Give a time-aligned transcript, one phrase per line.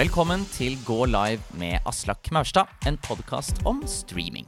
[0.00, 4.46] Velkommen til Gå live med Aslak Maurstad, en podkast om streaming.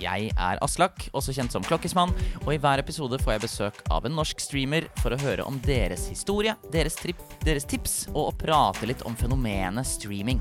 [0.00, 2.14] Jeg er Aslak, også kjent som Klokkismann,
[2.46, 5.58] og i hver episode får jeg besøk av en norsk streamer for å høre om
[5.66, 10.40] deres historie, deres, trip, deres tips og å prate litt om fenomenet streaming.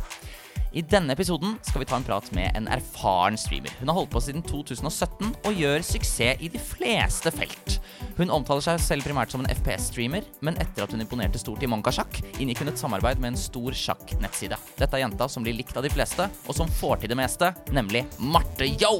[0.74, 3.70] I denne episoden skal vi ta en prat med en erfaren streamer.
[3.78, 7.78] Hun har holdt på siden 2017 og gjør suksess i de fleste felt.
[8.18, 11.70] Hun omtaler seg selv primært som en FPS-streamer, men etter at hun imponerte stort i
[11.70, 14.57] Monkasjakk, inngikk hun et samarbeid med en stor sjakk-nettside.
[14.80, 17.54] Dette er jenta som blir likt av de fleste, og som får til det meste,
[17.74, 18.97] nemlig Marte Yo!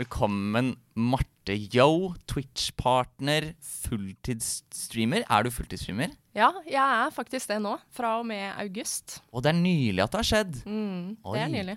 [0.00, 5.26] Velkommen, Marte Yo, Twitch-partner, fulltidsstreamer.
[5.28, 6.14] Er du fulltidsstreamer?
[6.32, 7.74] Ja, jeg er faktisk det nå.
[7.92, 9.18] Fra og med august.
[9.28, 10.56] Og det er nylig at det har skjedd.
[10.64, 11.34] Mm, Oi.
[11.36, 11.74] det er nylig.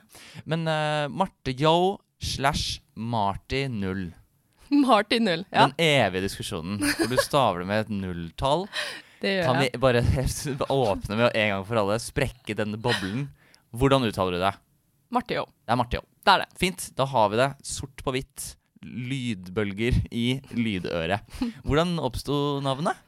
[0.54, 1.74] Men uh, Marte Yo
[2.24, 4.06] slash Marty null.
[4.86, 6.80] Marty null, Ja, Den evige diskusjonen.
[6.80, 8.70] hvor du staver det med et nulltall.
[9.26, 9.84] det gjør Kan vi jeg.
[9.84, 10.06] bare
[10.80, 13.28] åpne med å en gang for alle, sprekke denne boblen?
[13.76, 14.56] Hvordan uttaler du det?
[15.12, 15.46] Marte Jo.
[15.68, 16.08] Det er Marte Yo.
[16.24, 16.50] Det er det.
[16.60, 18.54] Fint, da har vi det sort på hvitt.
[18.84, 21.24] Lydbølger i lydøret.
[21.64, 23.00] Hvordan oppsto navnet?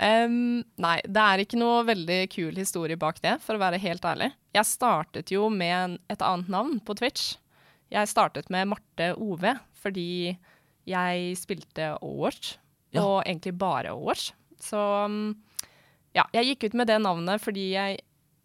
[0.00, 4.04] Um, nei, det er ikke noe veldig kul historie bak det, for å være helt
[4.08, 4.30] ærlig.
[4.56, 7.34] Jeg startet jo med et annet navn på Twitch.
[7.92, 9.48] Jeg startet med Marte OV
[9.80, 10.36] fordi
[10.88, 12.56] jeg spilte Overwatch,
[12.92, 13.02] Ja.
[13.04, 14.32] og egentlig bare Overwatch.
[14.60, 15.34] Så um,
[16.16, 18.00] ja, jeg gikk ut med det navnet fordi jeg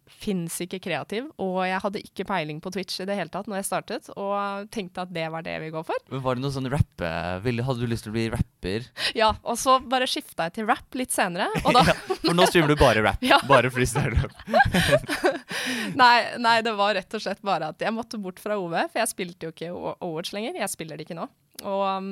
[0.06, 3.58] fins ikke kreativ, og jeg hadde ikke peiling på Twitch i det hele tatt når
[3.58, 6.04] jeg startet, og tenkte at det var det vi går for.
[6.12, 7.10] Men Var det noe sånn rappe...
[7.66, 8.86] Hadde du lyst til å bli rapper?
[9.18, 12.46] Ja, og så bare skifta jeg til rap litt senere, og da Ja, for nå
[12.50, 13.22] streamer du bare rap.
[13.26, 13.40] Ja.
[13.48, 14.34] Bare freestyle-rap.
[15.98, 19.02] Nei, nei, det var rett og slett bare at jeg måtte bort fra OV, for
[19.02, 20.60] jeg spilte jo ikke Overwatch lenger.
[20.62, 21.26] Jeg spiller det ikke nå.
[21.66, 22.10] Og um,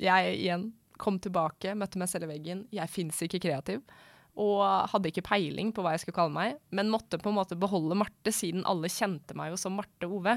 [0.00, 2.64] jeg igjen kom tilbake, møtte meg selv i veggen.
[2.74, 3.84] Jeg fins ikke kreativ.
[4.38, 7.58] Og hadde ikke peiling på hva jeg skulle kalle meg, men måtte på en måte
[7.58, 10.36] beholde Marte, siden alle kjente meg jo som Marte Ove.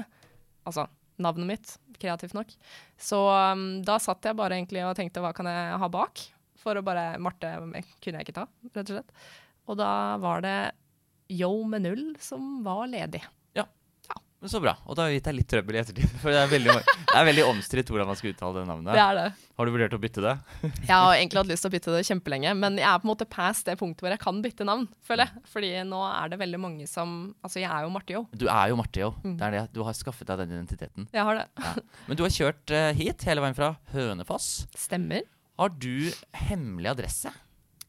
[0.66, 0.88] Altså
[1.22, 2.50] navnet mitt, kreativt nok.
[2.98, 6.24] Så um, da satt jeg bare egentlig og tenkte hva kan jeg ha bak?
[6.60, 7.52] For å bare Marte
[8.02, 9.28] kunne jeg ikke ta, rett og slett.
[9.70, 9.90] Og da
[10.20, 10.58] var det
[11.32, 13.22] Yo med null som var ledig.
[13.56, 13.64] Ja,
[14.40, 14.74] Men Så bra.
[14.84, 16.10] Og da har vi gitt deg litt trøbbel i ettertid.
[16.22, 18.92] For det er veldig, det er veldig omstridt hvordan man skal uttale det navnet.
[18.92, 19.28] Det er det.
[19.54, 20.32] Har du vurdert å bytte det?
[20.88, 23.12] Jeg har egentlig hatt lyst til å bytte det kjempelenge, men jeg er på en
[23.12, 25.42] måte past det punktet hvor jeg kan bytte navn, føler jeg.
[25.52, 27.12] Fordi nå er det veldig mange som
[27.44, 28.24] Altså, jeg er jo Marte.
[28.34, 29.12] Du er jo Marte, jo.
[29.22, 29.36] Mm.
[29.38, 29.62] Det er det.
[29.76, 31.06] Du har skaffet deg den identiteten.
[31.14, 31.46] Jeg har det.
[31.62, 31.72] Ja.
[32.08, 34.48] Men du har kjørt uh, hit hele veien fra Hønefoss.
[34.78, 35.22] Stemmer.
[35.60, 36.10] Har du
[36.48, 37.30] hemmelig adresse?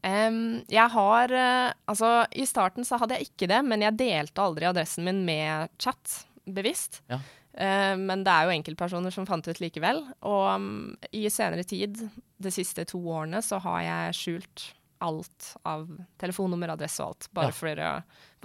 [0.06, 4.46] Um, jeg har uh, Altså, i starten så hadde jeg ikke det, men jeg delte
[4.46, 7.02] aldri adressen min med chat, bevisst.
[7.09, 7.24] Ja.
[7.57, 10.01] Eh, men det er jo enkeltpersoner som fant ut likevel.
[10.27, 12.01] Og mm, i senere tid,
[12.38, 14.66] de siste to årene, så har jeg skjult
[15.05, 15.88] alt av
[16.21, 17.27] telefonnummer, adresse og alt.
[17.35, 17.55] Bare Ja.
[17.55, 17.91] for å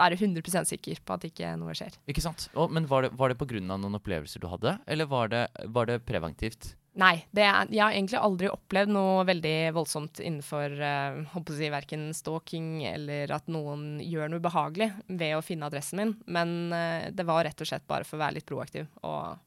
[0.01, 1.95] være 100% sikker på at ikke noe skjer.
[2.11, 2.49] Ikke sant?
[2.55, 3.61] Og, men var det, var det pga.
[3.63, 6.75] noen opplevelser du hadde, eller var det, var det preventivt?
[6.99, 12.09] Nei, det er, jeg har egentlig aldri opplevd noe veldig voldsomt innenfor uh, si, verken
[12.17, 16.17] stalking eller at noen gjør noe ubehagelig ved å finne adressen min.
[16.27, 19.39] Men uh, det var rett og slett bare for å være litt proaktiv og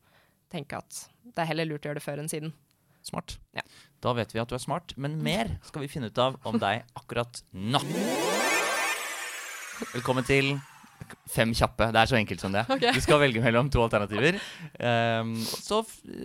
[0.54, 2.56] tenke at det er heller lurt å gjøre det før enn siden.
[3.04, 3.36] Smart.
[3.58, 3.66] Ja.
[4.00, 6.56] Da vet vi at du er smart, men mer skal vi finne ut av om
[6.62, 7.84] deg akkurat nå.
[9.98, 10.56] Velkommen til
[11.34, 11.88] Fem kjappe.
[11.94, 12.64] Det er så enkelt som det.
[12.70, 12.94] Okay.
[12.96, 14.40] Du skal velge mellom to alternativer.
[14.80, 15.82] Um, så,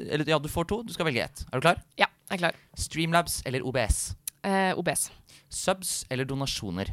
[0.08, 0.80] eller ja, du får to.
[0.86, 1.44] Du skal velge ett.
[1.50, 1.82] Er du klar?
[2.00, 2.58] Ja, jeg er klar.
[2.78, 4.00] Streamlabs eller OBS?
[4.46, 5.08] Eh, OBS.
[5.52, 6.92] Subs eller donasjoner?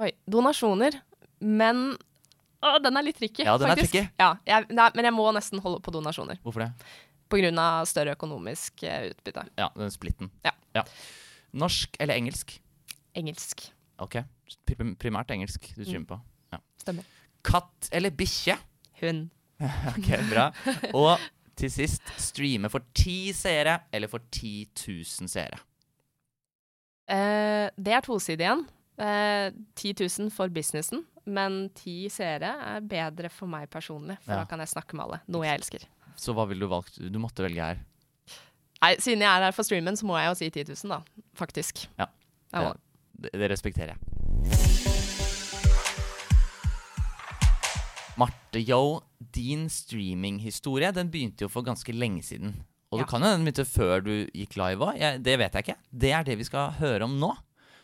[0.00, 0.96] Oi, donasjoner.
[1.40, 1.90] Men
[2.60, 3.94] å, den er litt tricky, Ja, den er faktisk.
[3.94, 4.08] tricky.
[4.20, 6.40] Ja, jeg, nei, men jeg må nesten holde på donasjoner.
[6.44, 6.72] Hvorfor det?
[7.62, 9.44] Av større økonomisk eh, utbytte.
[9.60, 10.32] Ja, den splitten.
[10.44, 10.82] Ja.
[11.56, 12.56] Norsk eller engelsk?
[13.16, 13.68] Engelsk.
[14.00, 14.16] Ok,
[15.00, 16.20] primært engelsk du streamer på.
[16.80, 17.04] Stemmer.
[17.44, 18.56] Katt eller bikkje?
[19.02, 19.26] Hun.
[19.92, 20.46] Ok, bra.
[20.96, 21.20] Og
[21.60, 25.58] til sist, streame for ti seere eller for 10 000 seere?
[27.10, 28.62] Uh, det er tosidig igjen.
[29.00, 34.42] Uh, 10 000 for businessen, men ti seere er bedre for meg personlig, for Ja.
[34.42, 35.20] da kan jeg snakke med alle.
[35.28, 35.84] Noe jeg elsker.
[36.20, 36.96] Så hva ville du valgt?
[37.00, 37.80] Du måtte velge her.
[38.80, 41.24] Nei, Siden jeg er her for streamen, så må jeg jo si 10 000, da.
[41.36, 41.84] Faktisk.
[42.00, 42.06] Ja.
[42.52, 42.64] Det,
[43.20, 45.10] det respekterer jeg.
[48.20, 49.00] Marte Yo,
[49.32, 52.54] din streaminghistorie den begynte jo for ganske lenge siden.
[52.90, 53.04] Og Ja.
[53.04, 55.22] du kan jo den begynte før du gikk live òg.
[55.22, 55.76] Det vet jeg ikke.
[55.92, 57.36] Det er det vi skal høre om nå.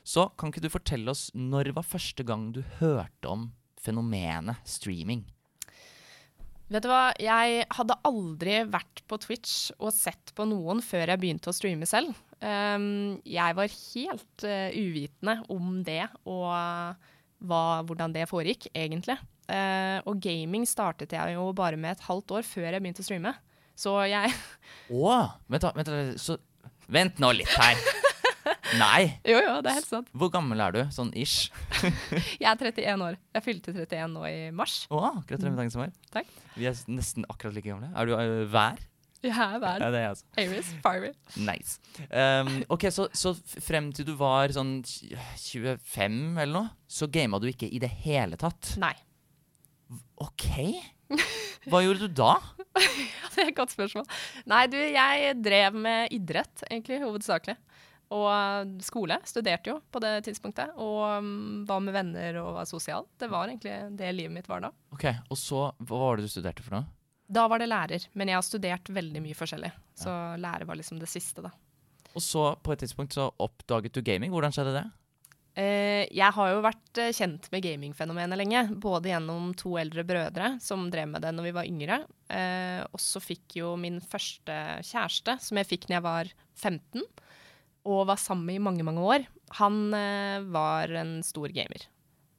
[0.05, 5.25] Så kan ikke du fortelle oss når var første gang du hørte om fenomenet streaming?
[6.69, 11.21] Vet du hva, jeg hadde aldri vært på Twitch og sett på noen før jeg
[11.21, 12.13] begynte å streame selv.
[12.37, 16.51] Um, jeg var helt uh, uvitende om det og
[17.47, 19.17] hva, hvordan det foregikk, egentlig.
[19.47, 23.07] Uh, og gaming startet jeg jo bare med et halvt år før jeg begynte å
[23.07, 23.33] streame.
[23.77, 24.33] Så jeg
[24.97, 25.17] Å!
[25.53, 26.39] Vent, vent, så,
[26.93, 27.79] vent nå litt her.
[28.77, 29.03] Nei!
[29.31, 30.11] Jo, jo, det er helt sant.
[30.17, 31.49] Hvor gammel er du, sånn ish?
[32.43, 33.19] Jeg er 31 år.
[33.37, 34.85] Jeg fylte 31 nå i mars.
[34.91, 35.95] Å, gratulerer med dagen som var.
[36.15, 36.31] Takk.
[36.57, 37.91] Vi er nesten akkurat like gamle.
[37.95, 38.45] Er du uh,
[39.33, 39.81] vær?
[39.81, 40.27] Jeg er Ja, det er jeg altså.
[40.43, 41.13] Aries, fiery.
[41.37, 41.79] Nice.
[42.11, 43.35] Um, ok, så, så
[43.65, 48.39] frem til du var sånn 25 eller noe, så gama du ikke i det hele
[48.41, 48.75] tatt?
[48.83, 48.95] Nei.
[50.23, 50.49] Ok.
[51.71, 52.37] Hva gjorde du da?
[53.37, 54.07] Det er et godt spørsmål.
[54.49, 57.57] Nei, du, jeg drev med idrett, egentlig, hovedsakelig.
[58.17, 59.19] Og uh, skole.
[59.27, 60.73] Studerte jo på det tidspunktet.
[60.81, 63.05] Og um, var med venner og var sosial.
[63.19, 64.71] Det var egentlig det livet mitt var da.
[64.95, 66.89] Ok, Og så, hva var det du studerte for noe?
[67.27, 69.73] Da var det lærer, men jeg har studert veldig mye forskjellig.
[69.99, 71.51] Så lærer var liksom det siste, da.
[72.17, 74.33] Og så, på et tidspunkt, så oppdaget du gaming.
[74.33, 74.85] Hvordan skjedde det?
[75.57, 78.63] Eh, jeg har jo vært eh, kjent med gamingfenomenet lenge.
[78.81, 81.99] Både gjennom to eldre brødre som drev med det når vi var yngre.
[82.29, 87.07] Eh, og så fikk jo min første kjæreste, som jeg fikk når jeg var 15,
[87.87, 89.27] og var sammen med i mange, mange år,
[89.61, 91.89] han eh, var en stor gamer.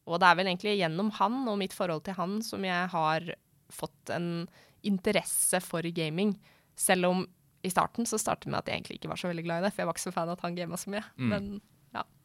[0.08, 3.34] Og det er vel egentlig gjennom han og mitt forhold til han som jeg har
[3.74, 4.48] fått en
[4.86, 6.36] interesse for gaming.
[6.78, 7.26] Selv om
[7.66, 9.74] i starten så startet med at jeg egentlig ikke var så veldig glad i det,
[9.74, 11.04] for jeg var ikke så fan av at han gama så mye.
[11.18, 11.34] Mm.
[11.34, 11.50] Men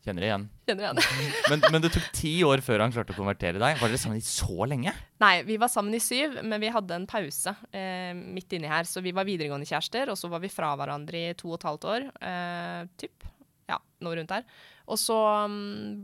[0.02, 0.44] Kjenner det igjen.
[0.66, 0.98] kjenner igjen.
[1.52, 3.76] Men, men det tok ti år før han klarte å konvertere deg.
[3.78, 4.90] Var dere sammen i så lenge?
[5.22, 8.88] Nei, vi var sammen i syv, men vi hadde en pause eh, midt inni her.
[8.88, 11.68] Så vi var videregående kjærester, og så var vi fra hverandre i to og et
[11.68, 12.08] halvt år.
[12.18, 13.28] Eh, typ.
[13.70, 14.42] Ja, noe rundt der.
[14.90, 15.14] Og så
[15.46, 15.54] um,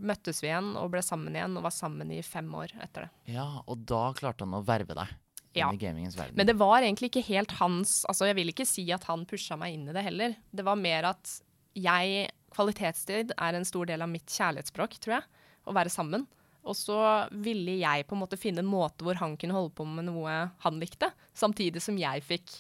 [0.07, 3.35] møttes vi igjen og ble sammen igjen, og var sammen i fem år etter det.
[3.35, 5.11] Ja, og da klarte han å verve deg
[5.59, 6.37] inn i gamingens verden.
[6.39, 9.59] Men det var egentlig ikke helt hans Altså, jeg vil ikke si at han pusha
[9.61, 10.35] meg inn i det heller.
[10.51, 11.39] Det var mer at
[11.79, 15.43] jeg Kvalitetstid er en stor del av mitt kjærlighetsspråk, tror jeg.
[15.69, 16.25] Å være sammen.
[16.69, 17.01] Og så
[17.45, 20.39] ville jeg på en måte finne en måte hvor han kunne holde på med noe
[20.65, 22.57] han likte, samtidig som jeg fikk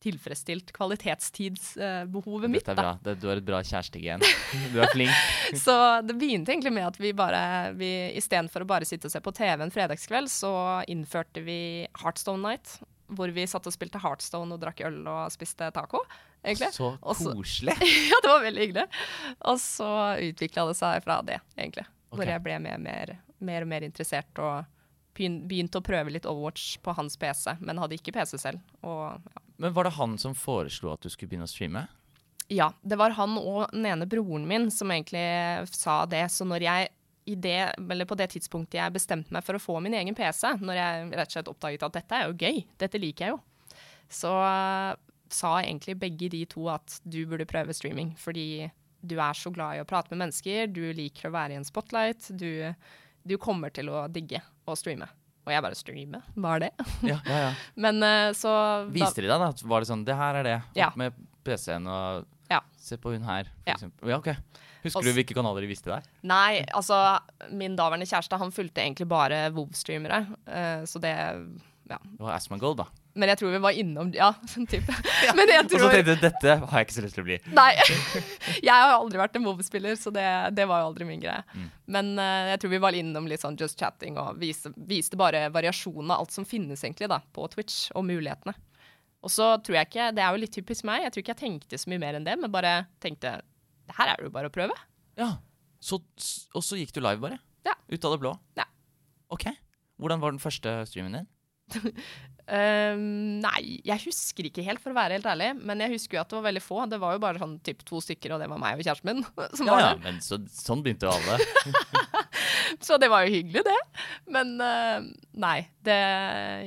[0.00, 2.64] tilfredsstilt kvalitetstidsbehovet mitt.
[2.64, 2.92] Dette er bra.
[3.04, 4.24] Det, du har et bra kjærestegen.
[4.72, 5.12] Du er flink.
[5.64, 5.74] Så
[6.06, 7.42] det begynte egentlig med at vi bare
[7.76, 10.52] vi, Istedenfor å bare sitte og se på TV en fredagskveld, så
[10.90, 11.60] innførte vi
[12.00, 12.78] Heartstone Night.
[13.10, 16.04] Hvor vi satt og spilte Heartstone og drakk øl og spiste taco.
[16.44, 16.72] egentlig.
[16.76, 17.74] Så koselig.
[18.10, 18.86] ja, det var veldig hyggelig.
[19.50, 19.90] Og så
[20.30, 21.88] utvikla det seg fra det, egentlig.
[22.10, 24.64] Hvor jeg ble mer, mer, mer og mer interessert og
[25.16, 28.60] begyn- begynte å prøve litt Overwatch på hans PC, men hadde ikke PC selv.
[28.82, 29.42] Og ja.
[29.60, 31.86] Men var det han som foreslo at du skulle begynne å streame?
[32.50, 35.20] ja, det var han og den ene broren min som egentlig
[35.70, 36.24] sa det.
[36.34, 36.88] Så når jeg
[37.30, 40.56] i det, eller på det tidspunktet jeg bestemte meg for å få min egen PC,
[40.58, 43.76] når jeg rett og slett oppdaget at dette er jo gøy, dette liker jeg jo,
[44.10, 44.96] så eh,
[45.30, 48.66] sa egentlig begge de to at du burde prøve streaming, fordi
[49.00, 51.68] du er så glad i å prate med mennesker, du liker å være i en
[51.68, 52.74] spotlight, du,
[53.22, 54.42] du kommer til å digge
[54.74, 55.08] å streame.
[55.46, 56.70] Og jeg bare streame, hva er det?
[57.10, 57.52] Ja, ja, ja.
[57.80, 58.50] Men uh, så
[58.92, 59.50] Viste de deg, da?
[59.72, 60.58] Var det sånn Det her er det.
[60.86, 62.60] Opp med PC-en og Ja.
[62.80, 63.78] Se på hun her, for Ja.
[63.78, 64.12] eksempel.
[64.12, 64.34] Ja, ok.
[64.84, 66.06] Husker du hvilke kanaler de viste deg?
[66.24, 66.96] Nei, altså
[67.52, 71.12] min daværende kjæreste han fulgte egentlig bare WoW-streamere, uh, så det
[71.90, 71.98] ja.
[71.98, 72.86] Det var Asmongold, da.
[73.18, 74.94] Men jeg tror vi var innom Ja, sånn type.
[75.36, 77.38] Men jeg Og så tenkte du dette har jeg ikke så lyst til å bli.
[77.56, 77.70] Nei.
[78.68, 80.26] jeg har aldri vært en WoW-spiller, så det,
[80.56, 81.42] det var jo aldri min greie.
[81.54, 81.68] Mm.
[81.96, 85.48] Men uh, jeg tror vi var innom litt sånn just chatting og viste, viste bare
[85.54, 88.54] variasjonen av alt som finnes egentlig da, på Twitch, og mulighetene.
[89.20, 91.02] Og så tror jeg ikke Det er jo litt typisk meg.
[91.04, 93.40] Jeg tror ikke jeg tenkte så mye mer enn det, men bare tenkte
[93.90, 94.76] det her er det jo bare å prøve.
[95.18, 95.34] Ja.
[95.82, 95.98] Så,
[96.54, 97.40] og så gikk du live, bare?
[97.66, 97.74] Ja.
[97.90, 98.32] Ut av det blå?
[98.56, 98.68] Ja.
[99.34, 99.48] Ok.
[100.00, 101.28] Hvordan var den første streamen din?
[102.50, 105.52] Ehm, nei, jeg husker ikke helt, for å være helt ærlig.
[105.62, 106.78] Men jeg husker jo at det var veldig få.
[106.90, 109.24] Det var jo bare sånn typ to stykker, og det var meg og kjæresten min.
[109.58, 111.38] som Ja, var ja, men så, sånn begynte jo alle.
[112.80, 113.78] Så det var jo hyggelig, det.
[114.30, 115.02] Men uh,
[115.42, 115.58] nei.
[115.84, 115.96] Det,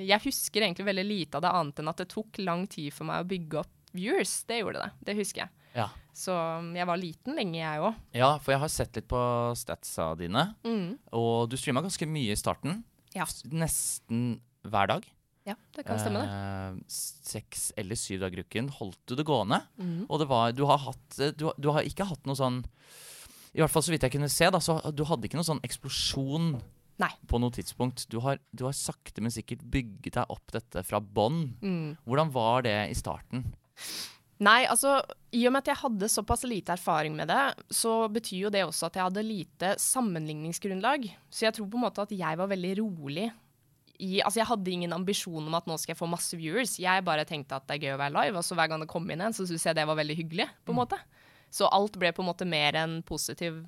[0.08, 3.08] jeg husker egentlig veldig lite av det, annet enn at det tok lang tid for
[3.08, 4.34] meg å bygge opp viewers.
[4.50, 4.90] Det gjorde det.
[5.10, 5.54] Det husker jeg.
[5.78, 5.88] Ja.
[6.14, 7.96] Så um, jeg var liten lenge, jeg òg.
[8.14, 9.22] ja, for jeg har sett litt på
[9.58, 10.98] statsa dine, Mm.
[11.18, 12.84] og du streama ganske mye i starten.
[13.16, 13.26] Ja.
[13.50, 14.36] Nesten
[14.68, 15.08] hver dag.
[15.44, 16.36] Ja, det kan stemme, det.
[16.36, 16.94] Eh,
[17.28, 19.60] seks eller syv dager i uken holdt du det gående.
[19.76, 20.06] Mm.
[20.08, 22.62] Og det var, du har hatt eh, du, du har ikke hatt noe sånn
[23.52, 25.62] I hvert fall så vidt jeg kunne se, da, så du hadde ikke noe sånn
[25.68, 26.56] eksplosjon
[27.02, 27.12] Nei.
[27.28, 28.08] på noe tidspunkt.
[28.10, 31.46] Du har, du har sakte, men sikkert bygget deg opp dette fra bånn.
[31.62, 31.94] Mm.
[32.08, 33.46] Hvordan var det i starten?
[34.44, 34.98] Nei, altså
[35.34, 38.64] i og med at jeg hadde såpass lite erfaring med det, så betyr jo det
[38.66, 41.06] også at jeg hadde lite sammenligningsgrunnlag.
[41.30, 43.30] Så jeg tror på en måte at jeg var veldig rolig.
[44.04, 46.76] I, altså Jeg hadde ingen ambisjon om at nå skal jeg få masse viewers.
[46.82, 48.90] Jeg bare tenkte at det er gøy å være live, og så hver gang det
[48.92, 50.50] kom inn en, så syntes jeg det var veldig hyggelig.
[50.66, 51.00] på en måte.
[51.54, 53.62] Så alt ble på en måte mer en positiv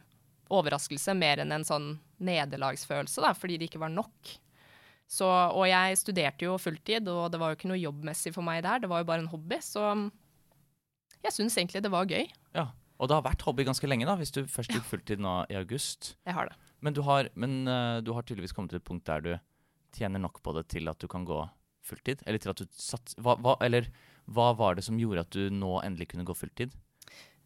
[0.53, 1.87] overraskelse, mer enn en sånn
[2.25, 4.35] nederlagsfølelse, da, fordi det ikke var nok.
[5.05, 8.63] Så, og jeg studerte jo fulltid, og det var jo ikke noe jobbmessig for meg
[8.65, 9.59] der, det var jo bare en hobby.
[9.61, 9.83] Så
[11.25, 12.25] jeg syns egentlig det var gøy.
[12.57, 12.71] Ja.
[12.95, 15.57] Og det har vært hobby ganske lenge, da, hvis du først gikk fulltid nå i
[15.59, 16.13] august.
[16.23, 16.55] Jeg har det.
[16.85, 19.33] Men du har, men, uh, du har tydeligvis kommet til et punkt der du
[19.95, 21.41] tjener nok på det til at du kan gå
[21.85, 22.23] fulltid?
[22.25, 23.17] Eller til at du sats...
[23.21, 23.89] Hva, hva, eller
[24.25, 26.73] hva var det som gjorde at du nå endelig kunne gå fulltid?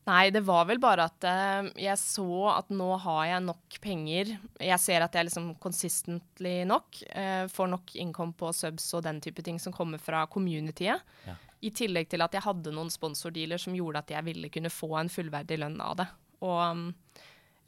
[0.10, 4.32] Nei, det var vel bare at uh, jeg så at nå har jeg nok penger.
[4.64, 7.02] Jeg ser at jeg liksom consistently nok.
[7.14, 11.06] Uh, får nok income på subs og den type ting som kommer fra communityet.
[11.28, 11.36] Ja.
[11.60, 14.94] I tillegg til at jeg hadde noen sponsordealer som gjorde at jeg ville kunne få
[14.98, 16.08] en fullverdig lønn av det.
[16.48, 16.86] Og um,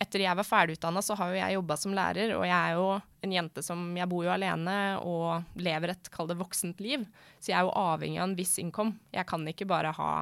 [0.01, 2.85] etter jeg var ferdigutdanna, så har jo jeg jobba som lærer, og jeg er jo
[3.21, 7.03] en jente som Jeg bor jo alene og lever et, kall det, voksent liv.
[7.37, 8.95] Så jeg er jo avhengig av en viss innkom.
[9.13, 10.13] Jeg kan ikke bare ha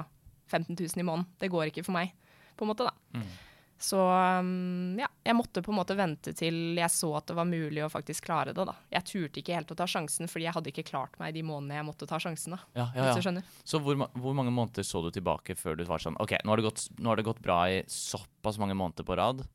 [0.50, 1.30] 15 000 i måneden.
[1.40, 2.12] Det går ikke for meg,
[2.60, 2.92] på en måte, da.
[3.16, 3.30] Mm.
[3.80, 7.48] Så um, ja, jeg måtte på en måte vente til jeg så at det var
[7.48, 8.76] mulig å faktisk klare det, da.
[8.92, 11.80] Jeg turte ikke helt å ta sjansen, fordi jeg hadde ikke klart meg de månedene
[11.80, 12.60] jeg måtte ta sjansen, da.
[12.76, 13.44] Ja, ja, ja.
[13.64, 16.60] Så hvor, hvor, mange måneder så du tilbake før du var sånn OK, nå har,
[16.60, 19.46] det gått, har det gått bra i såpass mange måneder på rad.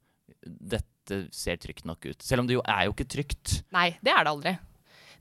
[0.44, 2.22] Dette ser trygt nok ut.
[2.24, 3.58] Selv om det jo er jo ikke trygt.
[3.74, 4.54] Nei, det er det aldri.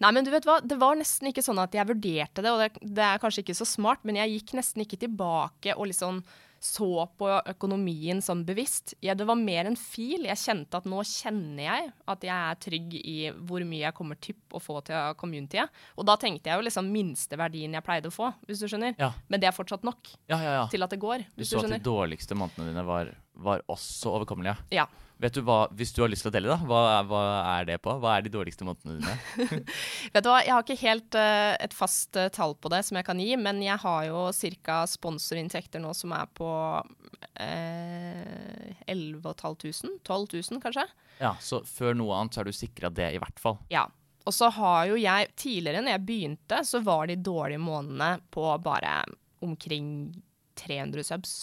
[0.03, 2.63] Nei, men du vet hva, det var nesten ikke sånn at jeg vurderte det, og
[2.63, 6.24] det, det er kanskje ikke så smart, men jeg gikk nesten ikke tilbake og liksom
[6.63, 8.94] så på økonomien sånn bevisst.
[9.03, 10.24] Ja, det var mer en fil.
[10.30, 14.20] Jeg kjente at nå kjenner jeg at jeg er trygg i hvor mye jeg kommer
[14.24, 15.84] til å få til communityet.
[16.00, 18.96] Og da tenkte jeg jo liksom minsteverdien jeg pleide å få, hvis du skjønner.
[18.96, 19.12] Ja.
[19.27, 21.27] Men det er fortsatt nok ja, ja, til at det går.
[21.36, 23.12] Hvis du, så du at de dårligste månedene dine var,
[23.44, 24.56] var også overkommelige?
[24.72, 24.88] Ja.
[25.22, 27.22] Vet du hva, Hvis du har lyst til å dele, da, hva, hva
[27.55, 27.93] er det på?
[28.01, 29.62] Hva er de dårligste månedene dine?
[30.13, 33.00] Vet du hva, Jeg har ikke helt uh, et fast uh, tall på det som
[33.00, 34.25] jeg kan gi, men jeg har jo
[34.65, 34.84] ca.
[34.89, 36.50] sponsorinntekter nå som er på
[36.84, 40.00] uh, 11 500.
[40.03, 40.88] 12 000, kanskje.
[41.22, 43.60] Ja, Så før noe annet så er du sikra det, i hvert fall.
[43.74, 43.88] Ja.
[44.24, 48.46] Og så har jo jeg Tidligere, når jeg begynte, så var de dårlige månedene på
[48.63, 49.01] bare
[49.43, 50.13] omkring
[50.60, 51.34] 300 subs.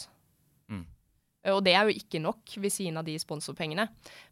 [1.44, 3.88] Eh, og det er jo ikke nok ved siden av de sponsorpengene.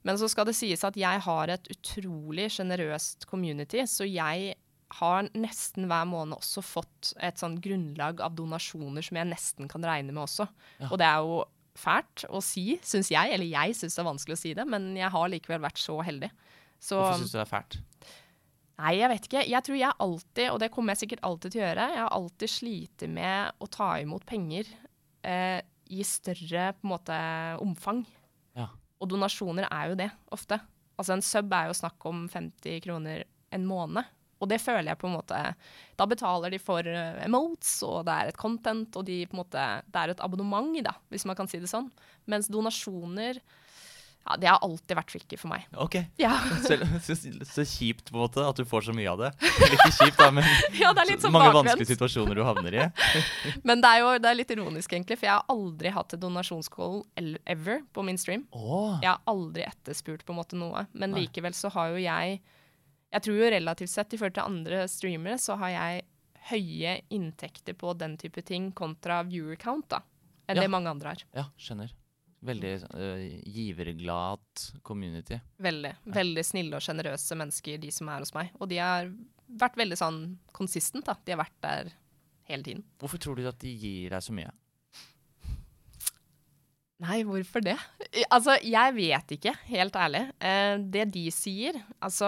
[0.07, 4.57] Men så skal det sies at jeg har et utrolig sjenerøst community, så jeg
[4.99, 9.85] har nesten hver måned også fått et sånn grunnlag av donasjoner som jeg nesten kan
[9.85, 10.49] regne med også.
[10.81, 10.89] Ja.
[10.89, 11.43] Og det er jo
[11.79, 13.35] fælt å si, syns jeg.
[13.35, 15.99] Eller jeg syns det er vanskelig å si det, men jeg har likevel vært så
[16.07, 16.33] heldig.
[16.79, 17.79] Så, Hvorfor syns du det er fælt?
[18.79, 19.45] Nei, jeg vet ikke.
[19.51, 22.13] Jeg tror jeg alltid, og det kommer jeg sikkert alltid til å gjøre, jeg har
[22.15, 24.71] alltid slitt med å ta imot penger.
[25.27, 25.59] Eh,
[25.91, 27.17] i større måte
[27.63, 28.05] omfang.
[28.59, 28.69] Ja.
[28.99, 30.61] Og donasjoner er jo det, ofte.
[30.99, 34.15] Altså En sub er jo snakk om 50 kroner en måned.
[34.39, 35.39] Og det føler jeg på en måte
[35.99, 40.03] Da betaler de for uh, emotes, og det er et content, og de måte Det
[40.03, 41.91] er et abonnement, da, hvis man kan si det sånn.
[42.31, 43.41] Mens donasjoner
[44.29, 45.65] ja, det har alltid vært tricky for meg.
[45.81, 45.97] Ok.
[46.21, 46.35] Ja.
[46.67, 47.15] så, så,
[47.49, 49.31] så, kjipt på en måte at du får så mye av det.
[49.69, 50.45] Ikke kjipt, da, men
[50.83, 51.71] ja, sånn mange bakvendt.
[51.71, 52.85] vanskelige situasjoner du havner i.
[53.65, 56.23] men det er jo det er litt ironisk, egentlig, for jeg har aldri hatt et
[56.23, 57.01] donasjonscall
[57.49, 58.45] ever på min stream.
[58.53, 58.99] Oh.
[59.01, 62.41] Jeg har aldri etterspurt på en måte noe, men likevel så har jo jeg
[63.09, 66.03] Jeg tror jo relativt sett i forhold til andre streamere, så har jeg
[66.51, 70.03] høye inntekter på den type ting kontra viewer count, da,
[70.45, 70.67] enn ja.
[70.67, 71.25] det mange andre har.
[71.33, 71.95] Ja, skjønner.
[72.39, 75.41] Veldig uh, giverglad community.
[75.59, 75.95] Veldig.
[75.97, 76.13] Ja.
[76.21, 78.53] Veldig snille og sjenerøse mennesker, de som er hos meg.
[78.63, 79.11] Og de har
[79.49, 80.21] vært veldig sånn
[80.55, 81.17] consistent, da.
[81.25, 81.93] De har vært der
[82.49, 82.87] hele tiden.
[83.03, 84.53] Hvorfor tror du at de gir deg så mye?
[86.99, 87.77] Nei, hvorfor det?
[88.27, 90.25] Altså, jeg vet ikke, helt ærlig.
[90.43, 92.27] Eh, det de sier Altså,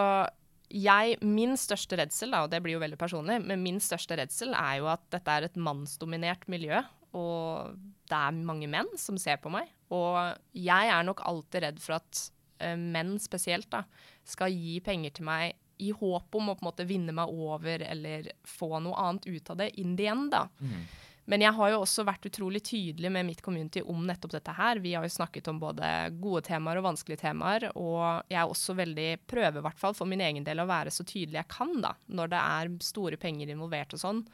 [0.71, 4.55] jeg Min største redsel, da, og det blir jo veldig personlig, men min største redsel
[4.55, 6.79] er jo at dette er et mannsdominert miljø.
[7.19, 7.75] Og
[8.07, 9.67] det er mange menn som ser på meg.
[9.95, 10.19] Og
[10.57, 12.25] jeg er nok alltid redd for at
[12.63, 13.85] uh, menn spesielt da,
[14.27, 17.81] skal gi penger til meg i håp om å på en måte vinne meg over
[17.81, 20.29] eller få noe annet ut av det in the end.
[20.35, 20.47] da.
[20.61, 20.83] Mm.
[21.31, 24.81] Men jeg har jo også vært utrolig tydelig med mitt community om nettopp dette her.
[24.83, 25.87] Vi har jo snakket om både
[26.19, 27.69] gode temaer og vanskelige temaer.
[27.79, 30.93] Og jeg er også veldig prøver, i hvert fall for min egen del, å være
[30.95, 34.25] så tydelig jeg kan da, når det er store penger involvert og sånn.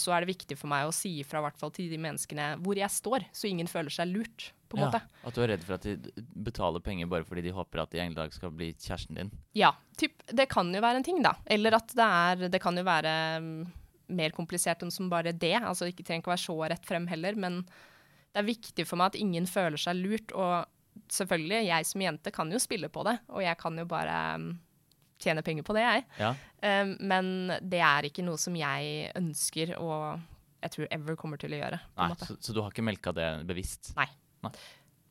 [0.00, 2.78] Så er det viktig for meg å si ifra hvert fall til de menneskene hvor
[2.78, 4.52] jeg står, så ingen føler seg lurt.
[4.74, 5.00] På en ja, måte.
[5.28, 8.02] At du er redd for at de betaler penger bare fordi de håper at de
[8.02, 9.32] en dag skal bli kjæresten din?
[9.56, 11.36] Ja, typ, det kan jo være en ting, da.
[11.46, 13.14] Eller at det er Det kan jo være
[14.14, 15.56] mer komplisert enn som bare det.
[15.62, 19.00] Altså ikke trenger ikke å være så rett frem heller, men det er viktig for
[19.00, 20.34] meg at ingen føler seg lurt.
[20.34, 24.18] Og selvfølgelig, jeg som jente kan jo spille på det, og jeg kan jo bare
[24.40, 24.52] um,
[25.22, 26.06] tjene penger på det, jeg.
[26.20, 26.34] Ja.
[26.60, 30.22] Um, men det er ikke noe som jeg ønsker og
[30.64, 31.78] jeg tror ever kommer til å gjøre.
[32.00, 33.92] Nei, så, så, du har ikke melka det bevisst?
[33.98, 34.08] Nei.
[34.48, 34.64] Nei.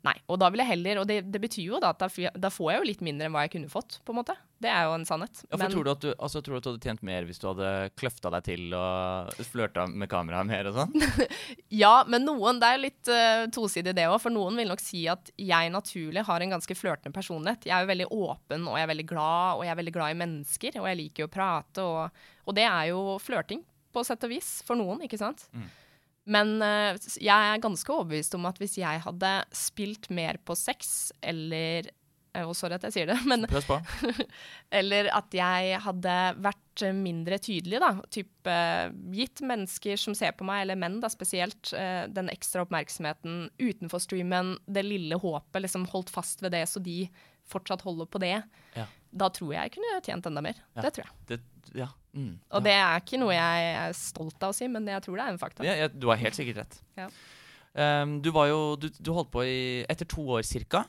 [0.03, 2.49] Nei, og da vil jeg heller, og det, det betyr jo da at da, da
[2.51, 4.33] får jeg jo litt mindre enn hva jeg kunne fått, på en måte.
[4.59, 5.43] Det er jo en sannhet.
[5.45, 7.39] Ja, for tror, du at du, altså, tror du at du hadde tjent mer hvis
[7.39, 11.05] du hadde kløfta deg til og flørta med kameraet mer og sånn?
[11.83, 15.05] Ja, men noen, det er litt uh, tosidig det òg, for noen vil nok si
[15.11, 17.69] at jeg naturlig har en ganske flørtende personlighet.
[17.69, 20.11] Jeg er jo veldig åpen, og jeg er veldig glad, og jeg er veldig glad
[20.11, 23.63] i mennesker, og jeg liker å prate, og, og det er jo flørting,
[23.95, 25.47] på sett og vis, for noen, ikke sant?
[25.55, 25.71] Mm.
[26.29, 31.11] Men uh, jeg er ganske overbevist om at hvis jeg hadde spilt mer på sex,
[31.19, 33.43] eller eh, og sorry at jeg sier det, men
[34.79, 36.15] eller at jeg hadde
[36.45, 37.91] vært eh, mindre tydelig, da.
[38.13, 42.63] Typ uh, gitt mennesker som ser på meg, eller menn da spesielt, uh, den ekstra
[42.63, 47.03] oppmerksomheten utenfor streamen, det lille håpet, liksom holdt fast ved det så de
[47.51, 48.37] fortsatt holder på det.
[48.77, 48.87] Ja.
[49.13, 50.57] Da tror jeg jeg kunne tjent enda mer.
[50.73, 50.85] Ja.
[50.87, 51.13] Det tror jeg.
[51.29, 51.39] Det,
[51.77, 51.87] ja.
[52.13, 52.63] Mm, Og ja.
[52.65, 55.33] det er ikke noe jeg er stolt av å si, men jeg tror det er
[55.33, 55.65] en fakta.
[55.65, 56.77] Ja, du har helt sikkert rett.
[56.99, 57.07] Ja.
[57.73, 60.83] Um, du var jo du, du holdt på i Etter to år cirka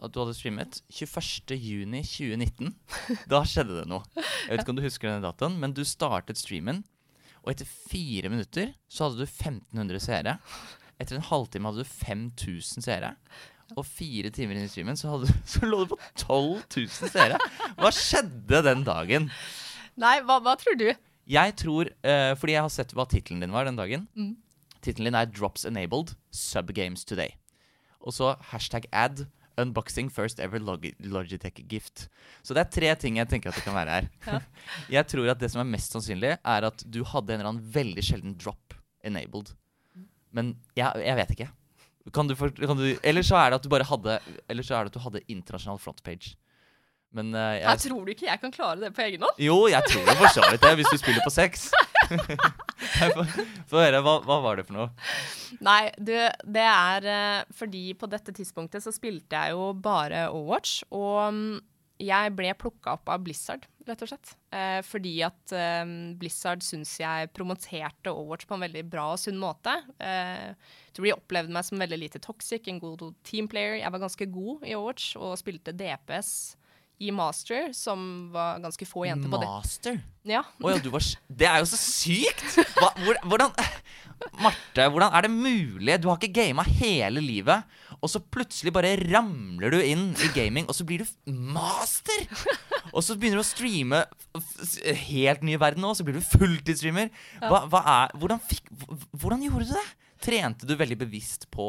[0.00, 0.80] at du hadde streamet.
[0.96, 2.72] 21.6.2019.
[3.32, 4.06] Da skjedde det noe.
[4.16, 6.82] Jeg vet ikke om du husker denne datoen, men du startet streamen.
[7.44, 10.36] Og etter fire minutter så hadde du 1500 seere.
[11.00, 13.14] Etter en halvtime hadde du 5000 seere.
[13.78, 17.38] Og fire timer inn i streamen så, hadde, så lå du på 12 000 seere.
[17.78, 19.30] Hva skjedde den dagen?
[20.00, 20.88] Nei, hva, hva tror du?
[21.30, 24.08] Jeg tror, uh, fordi jeg har sett hva tittelen din var den dagen.
[24.18, 24.34] Mm.
[24.80, 27.36] Tittelen din er 'Drops Enabled Subgames Today'.
[28.00, 29.26] Og så hashtag ad
[29.60, 32.08] 'Unboxing first ever log Logitech gift'.
[32.42, 34.08] Så det er tre ting jeg tenker at det kan være her.
[34.26, 34.40] Ja.
[34.96, 37.74] jeg tror at det som er mest sannsynlig, er at du hadde en eller annen
[37.74, 38.74] veldig sjelden drop
[39.04, 39.52] enabled.
[40.32, 41.48] Men jeg, jeg vet ikke.
[42.14, 44.18] Kan du, for, kan du Eller så er det at du bare hadde
[44.50, 46.34] Eller så er det at du hadde internasjonal frontpage.
[47.16, 49.38] Men uh, jeg, Jeg tror du ikke jeg kan klare det på egen hånd?
[49.42, 51.70] jo, jeg tror jo for så vidt det, hvis du spiller på sex.
[53.70, 54.86] Få høre, hva, hva var det for noe?
[55.64, 56.14] Nei, du,
[56.54, 61.42] det er uh, fordi på dette tidspunktet så spilte jeg jo bare Overwatch, og um,
[62.00, 64.32] jeg ble plukka opp av Blizzard, rett og slett.
[64.54, 65.82] Eh, fordi at eh,
[66.20, 69.74] Blizzard syns jeg promoterte Overwatch på en veldig bra og sunn måte.
[70.02, 70.52] Eh,
[70.94, 73.80] tror de opplevde meg som veldig lite toxic, en god teamplayer.
[73.80, 76.32] Jeg var ganske god i Overwatch og spilte DPS
[77.00, 79.48] i Master, som var ganske få jenter på det.
[79.48, 80.00] Master?
[80.28, 80.42] Ja.
[80.60, 81.00] Oh, ja, du var
[81.32, 82.58] Det er jo så sykt!
[82.76, 82.90] Hva,
[83.24, 83.54] hvordan
[84.40, 85.96] Marte, hvordan er det mulig?
[86.02, 87.64] Du har ikke gama hele livet,
[88.00, 92.26] og så plutselig bare ramler du inn i gaming, og så blir du master!
[92.90, 94.04] Og så begynner du å streame
[95.06, 97.10] helt ny verden og så blir du fulltidsstreamer.
[97.44, 98.70] Hva, hva er hvordan, fikk,
[99.12, 99.84] hvordan gjorde du det?
[100.24, 101.68] Trente du veldig bevisst på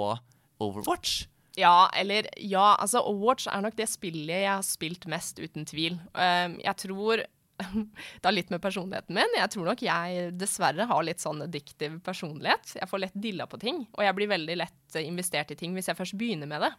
[0.62, 1.26] Overwatch?
[1.60, 6.00] Ja, eller ja, altså Overwatch er nok det spillet jeg har spilt mest, uten tvil.
[6.16, 7.26] Um, jeg tror
[8.22, 9.36] Det har litt med personligheten min.
[9.38, 12.76] Jeg tror nok jeg dessverre har litt sånn addictive personlighet.
[12.80, 15.74] Jeg får lett dilla på ting, og jeg blir veldig lett eh, investert i ting
[15.78, 16.72] hvis jeg først begynner med det.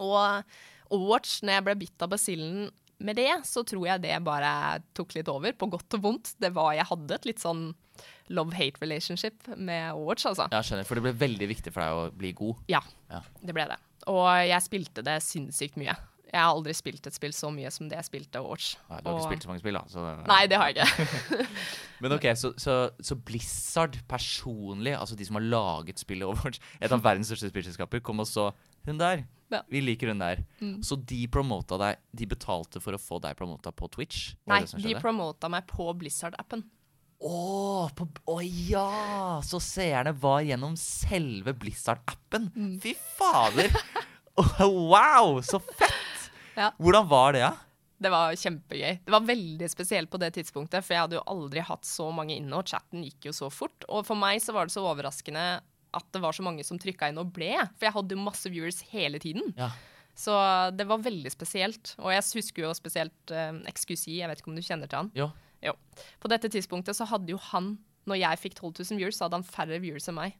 [0.00, 0.44] Og
[0.90, 4.50] Overwatch, når jeg ble bitt av basillen med det, så tror jeg det bare
[4.96, 6.32] tok litt over, på godt og vondt.
[6.42, 7.70] Det var, Jeg hadde et litt sånn
[8.32, 10.48] love-hate relationship med Overwatch, altså.
[10.52, 10.88] Ja, skjønner.
[10.88, 12.64] For det ble veldig viktig for deg å bli god.
[12.72, 12.80] Ja,
[13.12, 13.22] Ja.
[13.40, 13.78] det ble det.
[14.08, 15.94] Og jeg spilte det sinnssykt mye.
[16.30, 18.76] Jeg har aldri spilt et spill så mye som det jeg spilte Overwatch.
[18.90, 19.82] Nei, du har ikke spilt så mange spill, da.
[19.90, 21.46] Så Nei, det har jeg ikke.
[22.04, 26.94] Men ok, så, så, så Blizzard personlig, altså de som har laget spillet Overwatch, et
[26.94, 28.50] av verdens største spillselskaper, kom og så
[28.86, 29.26] Hun der.
[29.50, 29.64] Ja.
[29.66, 30.44] Vi liker hun der.
[30.62, 30.76] Mm.
[30.86, 34.36] Så de promota deg De betalte for å få deg promota på Twitch?
[34.46, 36.62] Nei, de promota meg på Blizzard-appen.
[37.20, 39.40] Å, oh, oh ja!
[39.44, 42.48] Så seerne var gjennom selve Blizzard-appen.
[42.54, 42.78] Mm.
[42.80, 43.74] Fy fader!
[44.40, 45.92] Oh, wow, så fett!
[46.60, 46.70] Ja.
[46.78, 47.50] Hvordan var det, ja?
[48.00, 49.00] Det var kjempegøy.
[49.04, 52.36] Det var veldig spesielt på det tidspunktet, for jeg hadde jo aldri hatt så mange
[52.38, 53.84] inne, og chatten gikk jo så fort.
[53.92, 55.44] Og for meg så var det så overraskende
[55.96, 58.52] at det var så mange som trykka inn og ble, for jeg hadde jo masse
[58.52, 59.52] viewers hele tiden.
[59.58, 59.72] Ja.
[60.20, 60.32] Så
[60.76, 61.94] det var veldig spesielt.
[62.00, 65.12] Og jeg husker jo spesielt uh, XQC, jeg vet ikke om du kjenner til han?
[65.16, 65.30] Jo.
[65.64, 65.74] Jo.
[66.20, 67.74] På dette tidspunktet så hadde jo han,
[68.08, 70.38] når jeg fikk 12 000 viewers, så hadde han færre viewers enn meg.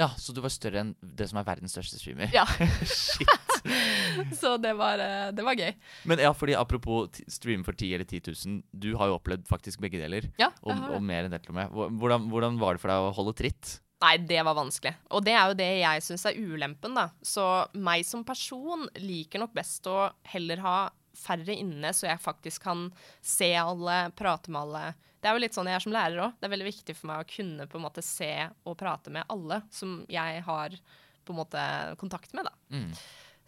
[0.00, 2.32] ja, så du var større enn det som er verdens største streamer?
[2.32, 2.46] Ja.
[2.88, 3.28] Shit.
[4.40, 5.72] så det var, eh, det var gøy.
[6.10, 9.46] Men ja, fordi apropos stream streame for 10 eller 10 000, du har jo opplevd
[9.48, 10.28] faktisk begge deler.
[10.40, 11.72] Ja, Og, og mer enn det til og med.
[12.00, 13.76] Hvordan, hvordan var det for deg å holde tritt?
[14.02, 14.96] Nei, det var vanskelig.
[15.14, 17.06] Og det er jo det jeg syns er ulempen, da.
[17.22, 17.44] Så
[17.78, 20.76] meg som person liker nok best å heller ha
[21.14, 22.88] færre inne, så jeg faktisk kan
[23.20, 24.84] se alle, prate med alle.
[25.22, 26.38] Det er jo litt sånn jeg er som lærer òg.
[26.40, 28.32] Det er veldig viktig for meg å kunne på en måte se
[28.66, 30.74] og prate med alle som jeg har
[31.22, 31.66] på en måte
[32.00, 32.56] kontakt med, da.
[32.74, 32.88] Mm.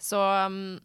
[0.00, 0.80] Så um,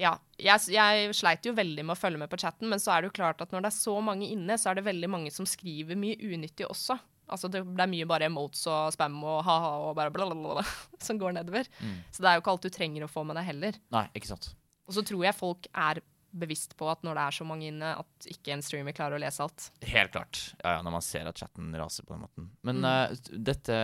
[0.00, 0.16] ja.
[0.42, 3.12] Jeg, jeg sleit jo veldig med å følge med på chatten, men så er det
[3.12, 5.46] jo klart at når det er så mange inne, så er det veldig mange som
[5.46, 6.96] skriver mye unyttig også.
[7.32, 10.64] Altså det, det er mye bare emotes og spam og ha-ha og bare blablabla
[11.06, 11.68] som går nedover.
[11.80, 12.00] Mm.
[12.10, 13.78] Så det er jo ikke alt du trenger å få med deg heller.
[13.94, 14.50] Nei, ikke sant.
[14.90, 17.92] Og så tror jeg folk er bevisst på at når det er så mange inne,
[18.00, 19.66] at ikke en streamer klarer å lese alt.
[19.84, 20.38] Helt klart.
[20.64, 22.50] Ja, ja, når man ser at chatten raser på den måten.
[22.66, 22.88] Men Mm.
[22.88, 23.76] uh, dette,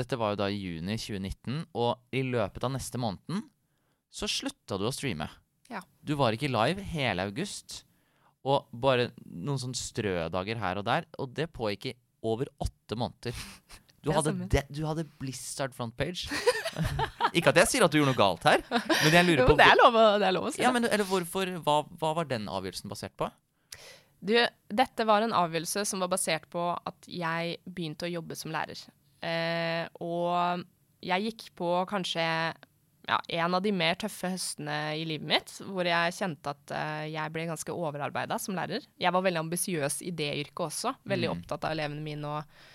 [0.00, 3.44] dette var jo da i juni 2019, og i løpet av neste måneden
[4.10, 5.28] så slutta du å streame.
[5.70, 5.82] Ja.
[6.02, 7.84] Du var ikke live hele august,
[8.42, 11.96] og bare noen sånne strødager her og der, og det pågikk i
[12.26, 13.36] over åtte måneder.
[14.00, 16.30] Du hadde, de, du hadde Blizzard frontpage.
[17.36, 19.56] ikke at jeg sier at du gjorde noe galt her, men jeg lurer Jo, på
[19.60, 20.62] det er lov det er lov å si.
[20.64, 23.28] ja, men, eller hvorfor, hva, hva var den avgjørelsen basert på?
[24.24, 24.32] Du,
[24.72, 28.80] dette var en avgjørelse som var basert på at jeg begynte å jobbe som lærer.
[29.20, 30.64] Eh, og
[31.04, 32.24] jeg gikk på kanskje
[33.10, 37.04] ja, en av de mer tøffe høstene i livet mitt, hvor jeg kjente at uh,
[37.10, 38.86] jeg ble ganske overarbeida som lærer.
[39.02, 41.38] Jeg var veldig ambisiøs i det yrket også, veldig Mm.
[41.40, 42.34] opptatt av elevene mine.
[42.38, 42.68] Og,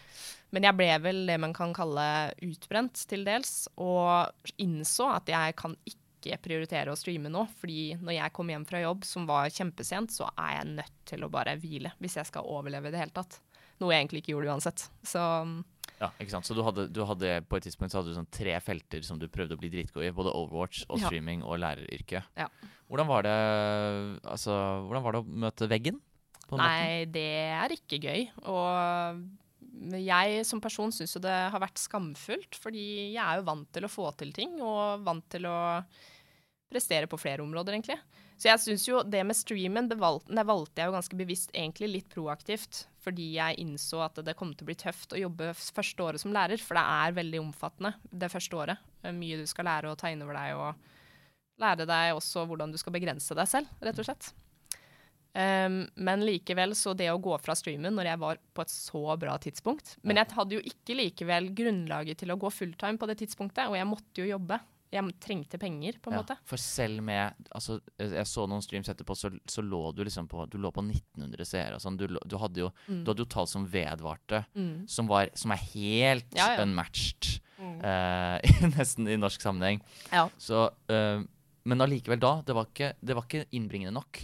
[0.52, 2.08] men jeg ble vel det man kan kalle
[2.46, 4.30] utbrent til dels, og
[4.62, 8.80] innså at jeg kan ikke prioritere å streame nå, fordi når jeg kom hjem fra
[8.82, 12.48] jobb, som var kjempesent, så er jeg nødt til å bare hvile hvis jeg skal
[12.50, 13.40] overleve i det hele tatt.
[13.80, 14.86] Noe jeg egentlig ikke gjorde uansett.
[15.06, 15.22] Så
[16.02, 16.48] Ja, ikke sant?
[16.48, 19.20] Så du hadde, du hadde på et tidspunkt så hadde du sånn tre felter som
[19.22, 20.12] du prøvde å bli dritgod i.
[20.16, 22.28] Både Overwatch og streaming og læreryrket.
[22.40, 22.50] Ja.
[22.92, 23.38] Hvordan var det
[24.28, 26.02] altså, hvordan var det å møte veggen?
[26.54, 28.28] Nei, det er ikke gøy.
[28.52, 33.72] Og jeg som person syns jo det har vært skamfullt, fordi jeg er jo vant
[33.74, 35.58] til å få til ting, og vant til å
[36.72, 37.98] prestere på flere områder, egentlig.
[38.36, 41.54] Så jeg syns jo det med streamen, det valgte, det valgte jeg jo ganske bevisst
[41.56, 45.54] egentlig litt proaktivt, fordi jeg innså at det kom til å bli tøft å jobbe
[45.56, 48.90] første året som lærer, for det er veldig omfattende det første året.
[49.06, 52.76] Er mye du skal lære å ta inn over deg, og lære deg også hvordan
[52.76, 54.34] du skal begrense deg selv, rett og slett.
[55.36, 59.02] Um, men likevel, så det å gå fra streamen når jeg var på et så
[59.20, 63.18] bra tidspunkt Men jeg hadde jo ikke likevel grunnlaget til å gå fulltime på det
[63.20, 64.62] tidspunktet, og jeg måtte jo jobbe.
[64.96, 66.38] Jeg trengte penger, på en Ja, måte.
[66.48, 70.46] For selv med altså, Jeg så noen streams etterpå, så, så lå du liksom på
[70.50, 71.98] Du lå på 1900 seere sånn.
[72.00, 73.04] Du, du, hadde jo, Mm.
[73.04, 74.88] du hadde jo tall som vedvarte, Mm.
[74.88, 76.64] som, var, som er helt Ja, ja.
[76.64, 77.40] unmatched.
[77.60, 77.80] Mm.
[77.86, 78.40] Uh,
[78.76, 79.80] nesten i norsk sammenheng.
[80.12, 80.26] Ja.
[80.38, 81.24] Så uh,
[81.66, 84.20] Men allikevel da, det var, ikke, det var ikke innbringende nok.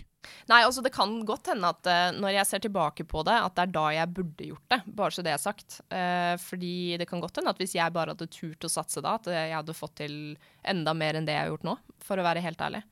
[0.50, 3.56] Nei, altså det kan godt hende at uh, når jeg ser tilbake på det, at
[3.58, 4.80] det er da jeg burde gjort det.
[4.98, 5.80] Bare så det er sagt.
[5.94, 9.16] Uh, fordi det kan godt hende at hvis jeg bare hadde turt å satse da,
[9.18, 10.18] at jeg hadde fått til
[10.62, 12.84] enda mer enn det jeg har gjort nå, for å være helt ærlig.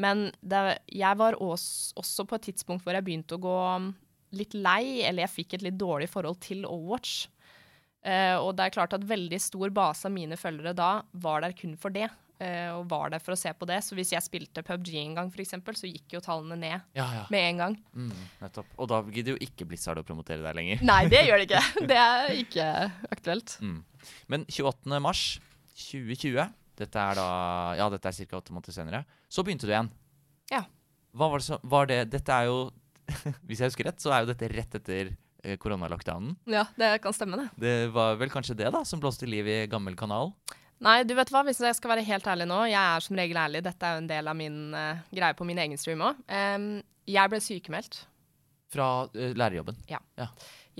[0.00, 0.62] Men det,
[0.94, 3.58] jeg var også, også på et tidspunkt hvor jeg begynte å gå
[4.38, 7.26] litt lei, eller jeg fikk et litt dårlig forhold til Overwatch.
[8.00, 11.56] Uh, og det er klart at veldig stor base av mine følgere da var der
[11.58, 12.08] kun for det.
[12.40, 13.78] Eh, og var der for å se på det.
[13.86, 17.06] Så hvis jeg spilte PubG en gang, for eksempel, så gikk jo tallene ned Ja,
[17.20, 17.24] ja.
[17.32, 17.76] med en gang.
[17.94, 18.10] Mm,
[18.42, 18.72] nettopp.
[18.80, 20.82] Og da gidder jo ikke Blizzard å promotere deg lenger.
[20.88, 21.62] Nei, det gjør det ikke.
[21.92, 22.66] Det er ikke
[23.12, 23.56] aktuelt.
[23.64, 23.78] Mm.
[24.32, 25.00] Men 28.
[25.04, 25.24] mars
[25.76, 26.50] 2020,
[26.80, 27.28] dette er da
[27.78, 28.38] Ja, dette er ca.
[28.40, 29.90] åtte måneder senere, så begynte du igjen.
[30.52, 30.64] Ja.
[31.16, 32.58] Hva var det som Var det Dette er jo
[33.48, 35.08] Hvis jeg husker rett, så er jo dette rett etter
[35.42, 36.36] eh, koronalockdownen.
[36.50, 37.48] Ja, det kan stemme, det.
[37.58, 40.30] Det var vel kanskje det da som blåste liv i gammel kanal?
[40.80, 43.40] Nei, du vet hva, hvis jeg skal være helt ærlig nå, jeg er som regel
[43.42, 46.22] ærlig, dette er jo en del av min uh, greie på min egen stream òg.
[47.10, 47.98] jeg ble sykemeldt.
[48.72, 49.76] Fra uh, lærerjobben.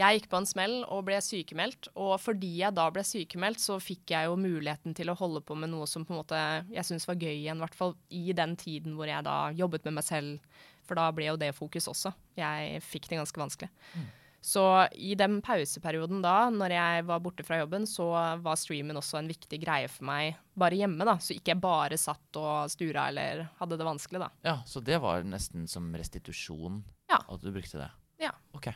[0.01, 3.77] Jeg gikk på en smell og ble sykemeldt, og fordi jeg da ble sykemeldt, så
[3.83, 6.39] fikk jeg jo muligheten til å holde på med noe som på en måte
[6.71, 9.85] jeg syntes var gøy igjen, i hvert fall i den tiden hvor jeg da jobbet
[9.91, 12.15] med meg selv, for da ble jo det fokus også.
[12.41, 13.69] Jeg fikk det ganske vanskelig.
[14.41, 14.63] Så
[14.97, 18.07] i den pauseperioden da, når jeg var borte fra jobben, så
[18.41, 21.99] var streamen også en viktig greie for meg, bare hjemme, da, så ikke jeg bare
[22.01, 24.31] satt og stura eller hadde det vanskelig, da.
[24.49, 26.81] Ja, Så det var nesten som restitusjon
[27.13, 27.19] Ja.
[27.21, 27.91] at du brukte det?
[28.25, 28.33] Ja.
[28.57, 28.71] Ok.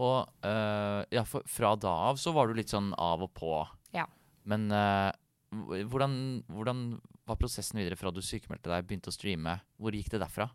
[0.00, 3.54] Og uh, ja, for, fra da av så var du litt sånn av og på.
[3.94, 4.06] Ja.
[4.48, 5.10] Men uh,
[5.50, 6.84] hvordan, hvordan
[7.26, 9.58] var prosessen videre fra du sykemeldte deg, begynte å streame?
[9.78, 10.48] Hvor gikk det derfra?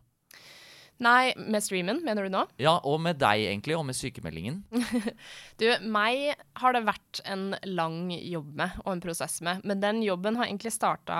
[1.02, 2.42] Nei, med streamen, mener du nå?
[2.62, 4.62] Ja, og med deg egentlig, og med sykemeldingen.
[5.60, 9.64] Du, meg har det vært en lang jobb med, og en prosess med.
[9.68, 11.18] Men den jobben har egentlig starta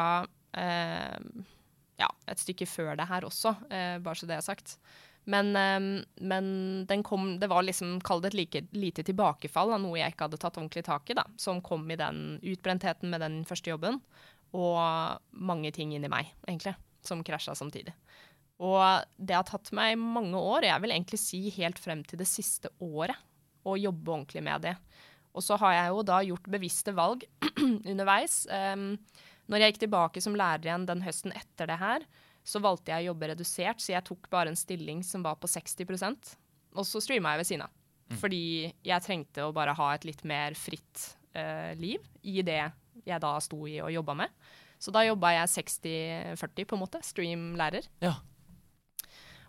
[0.56, 1.44] eh,
[2.00, 4.76] ja, et stykke før det her også, eh, bare så det er sagt.
[5.28, 6.48] Men, eh, men
[6.86, 10.28] den kom Det var liksom, kall det et like, lite tilbakefall av noe jeg ikke
[10.28, 11.26] hadde tatt ordentlig tak i, da.
[11.36, 14.00] Som kom i den utbrentheten med den første jobben.
[14.56, 14.80] Og
[15.32, 17.92] mange ting inni meg, egentlig, som krasja samtidig.
[18.64, 22.28] Og det har tatt meg mange år, jeg vil egentlig si helt frem til det
[22.30, 23.18] siste året,
[23.66, 24.76] å jobbe ordentlig med det.
[25.36, 27.26] Og så har jeg jo da gjort bevisste valg
[27.90, 28.44] underveis.
[28.48, 28.94] Um,
[29.50, 32.06] når jeg gikk tilbake som lærer igjen den høsten etter det her,
[32.46, 35.50] så valgte jeg å jobbe redusert, så jeg tok bare en stilling som var på
[35.50, 36.36] 60%
[36.76, 37.74] og så streama jeg ved siden av.
[38.20, 38.42] Fordi
[38.86, 42.62] jeg trengte å bare ha et litt mer fritt uh, liv i det
[43.06, 44.46] jeg da sto i og jobba med.
[44.78, 47.00] Så da jobba jeg 60-40, på en måte.
[47.04, 47.88] Stream-lærer.
[48.04, 48.14] Ja.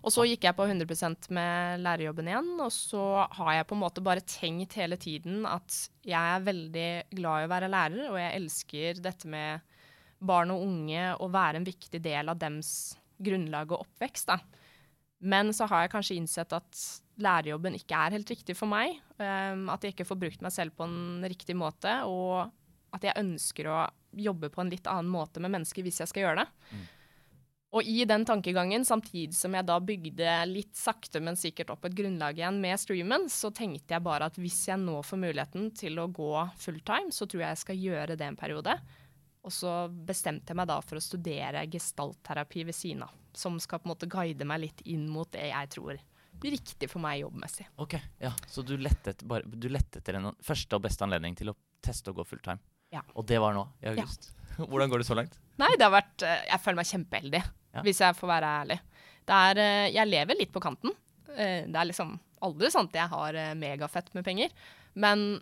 [0.06, 3.04] Og så gikk jeg på 100% med lærerjobben igjen, og så
[3.40, 7.48] har jeg på en måte bare tenkt hele tiden at jeg er veldig glad i
[7.48, 9.66] å være lærer, og jeg elsker dette med
[10.18, 12.70] barn og unge å være en viktig del av dems
[13.18, 14.30] grunnlag og oppvekst.
[14.30, 14.40] Da.
[15.20, 16.82] Men så har jeg kanskje innsett at
[17.22, 19.00] lærerjobben ikke er helt riktig for meg.
[19.18, 22.52] Um, at jeg ikke får brukt meg selv på en riktig måte, og
[22.96, 23.80] at jeg ønsker å
[24.18, 26.48] jobbe på en litt annen måte med mennesker hvis jeg skal gjøre det.
[27.78, 31.98] Og i den tankegangen, samtidig som jeg da bygde litt sakte, men sikkert opp et
[31.98, 36.00] grunnlag igjen med streamen, så tenkte jeg bare at hvis jeg nå får muligheten til
[36.02, 38.74] å gå fulltime, så tror jeg jeg skal gjøre det en periode.
[39.46, 43.13] Og så bestemte jeg meg da for å studere gestaltterapi ved siden av.
[43.38, 46.02] Som skal på en måte guide meg litt inn mot det jeg tror
[46.38, 47.68] blir riktig for meg jobbmessig.
[47.82, 48.32] Ok, ja.
[48.50, 51.56] Så du lette etter, bare, du lette etter en første og beste anledning til å
[51.86, 52.62] teste å gå fulltime?
[52.94, 53.04] Ja.
[53.18, 54.32] Og det var nå, i august?
[54.58, 55.38] Hvordan går det så langt?
[55.62, 57.42] Nei, det har vært eh, Jeg føler meg kjempeheldig,
[57.78, 57.84] Ja.
[57.86, 58.80] hvis jeg får være ærlig.
[59.28, 60.94] Er eh, Jeg lever litt på kanten.
[61.36, 64.50] Eh, Det er liksom aldri sånn at jeg har eh, megafett med penger,
[64.96, 65.42] men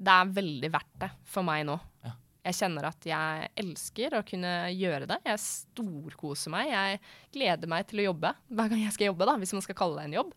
[0.00, 1.76] det er veldig verdt det for meg nå.
[2.06, 2.14] Ja.
[2.48, 5.18] Jeg kjenner at jeg elsker å kunne gjøre det.
[5.28, 6.70] Jeg storkoser meg.
[6.72, 7.00] Jeg
[7.36, 10.00] gleder meg til å jobbe hver gang jeg skal jobbe, da, hvis man skal kalle
[10.00, 10.32] det en jobb.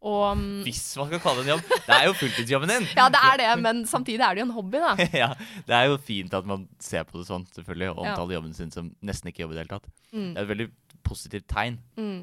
[0.00, 1.70] Og mm, Hvis man skal kalle det en jobb.
[1.88, 2.84] Det er jo fulltidsjobben din!
[3.00, 4.92] Ja, det er det, men samtidig er det jo en hobby, da.
[5.24, 5.30] ja,
[5.66, 8.12] det er jo fint at man ser på det sånn, selvfølgelig, og Ja.
[8.12, 9.88] omtaler jobben sin som nesten ikke jobb i det hele tatt.
[10.12, 10.28] Mm.
[10.34, 10.68] Det er et veldig
[11.08, 11.80] positivt tegn.
[11.98, 12.20] Mm.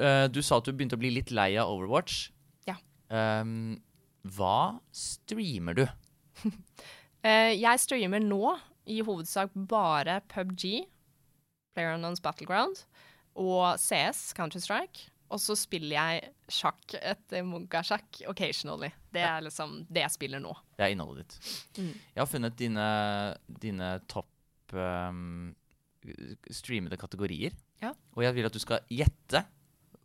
[0.00, 2.30] Eh, Du sa at du begynte å bli litt lei av Overwatch.
[2.66, 2.78] Ja.
[3.12, 3.76] Um,
[4.24, 5.84] hva streamer du?
[5.84, 10.86] uh, jeg streamer nå i hovedsak bare PubG,
[11.76, 12.84] PlayerUnknown's Battleground,
[13.36, 15.10] og CS, Counter-Strike.
[15.30, 18.92] Og så spiller jeg sjakk etter Munkasjakk occasionally.
[19.12, 20.52] Det er liksom det jeg spiller nå.
[20.78, 21.52] Det er innholdet ditt.
[21.80, 21.92] Mm.
[22.14, 22.86] Jeg har funnet dine,
[23.66, 25.54] dine topp um,
[26.54, 27.54] streamede kategorier.
[27.82, 27.92] Ja.
[28.16, 29.42] Og jeg vil at du skal gjette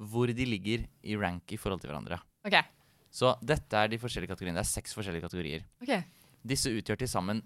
[0.01, 2.17] hvor de ligger i rank i forhold til hverandre.
[2.47, 2.57] OK.
[3.11, 4.57] Så dette er de forskjellige kategoriene.
[4.57, 5.65] Det er seks forskjellige kategorier.
[5.83, 5.93] ok.
[6.41, 7.43] Disse utgjør til sammen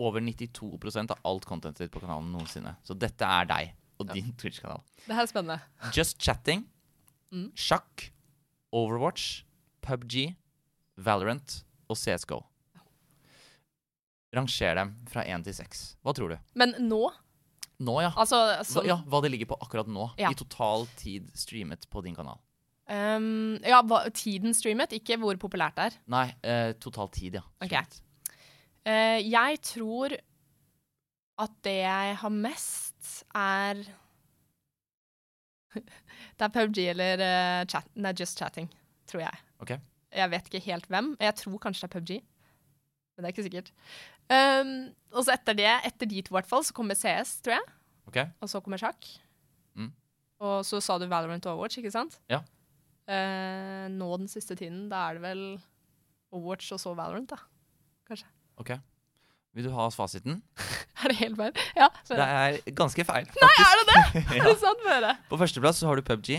[0.00, 2.72] over 92% av alt contentet på kanalen noensinne.
[2.82, 4.80] Så dette er deg og din Twitch-kanal.
[5.04, 5.60] Det her er spennende.
[5.94, 6.64] Just chatting,
[7.34, 7.50] Mm.
[7.58, 8.10] sjakk,
[8.74, 9.44] Overwatch,
[9.84, 10.34] PubG,
[10.98, 11.60] Valorant
[11.90, 12.40] og CSGO.
[14.34, 15.92] Ranger dem fra én til seks.
[16.02, 16.38] Hva tror du?
[16.58, 17.04] Men nå?
[17.84, 18.10] Nå, ja.
[18.18, 18.96] Altså Hva, sånn ja.
[19.10, 20.30] Hva det ligger på akkurat nå, Ja.
[20.30, 22.40] i total tid streamet på din kanal.
[22.90, 25.98] Um, Ja, hva, tiden streamet, ikke hvor populært det er.
[26.10, 27.44] Nei, uh, total tid, ja.
[27.62, 27.70] Ok.
[27.72, 28.00] streamet.
[28.84, 30.12] Eh, jeg tror
[31.38, 33.80] at det jeg har mest, er
[36.38, 38.70] Det er PubG eller uh, chat, nei, Just Chatting,
[39.10, 39.42] tror jeg.
[39.64, 39.80] Okay.
[40.14, 41.12] Jeg vet ikke helt hvem.
[41.22, 42.12] Jeg tror kanskje det er PubG,
[43.14, 43.72] men det er ikke sikkert.
[44.30, 44.72] Um,
[45.12, 47.76] og så etter det, etter de to i hvert fall, så kommer CS, tror jeg.
[48.10, 48.30] Okay.
[48.40, 49.08] Og så kommer sjakk.
[49.78, 49.92] Mm.
[50.44, 52.18] Og så sa du Valorant og Overwatch, ikke sant?
[52.32, 52.42] Ja.
[53.04, 55.44] Uh, nå den siste tiden, da er det vel
[56.34, 57.40] Overwatch og så Valorant, da.
[58.08, 58.28] Kanskje.
[58.60, 58.74] ok.
[59.54, 60.40] Vil du ha fasiten?
[61.04, 61.58] Er det helt feil?
[61.76, 61.86] Ja.
[62.08, 63.26] Det er ganske feil.
[63.38, 63.98] Nei, er det det?
[64.16, 64.22] ja.
[64.40, 64.82] Er det sant?
[64.86, 65.12] Få.
[65.30, 66.30] På førsteplass så har du PubG.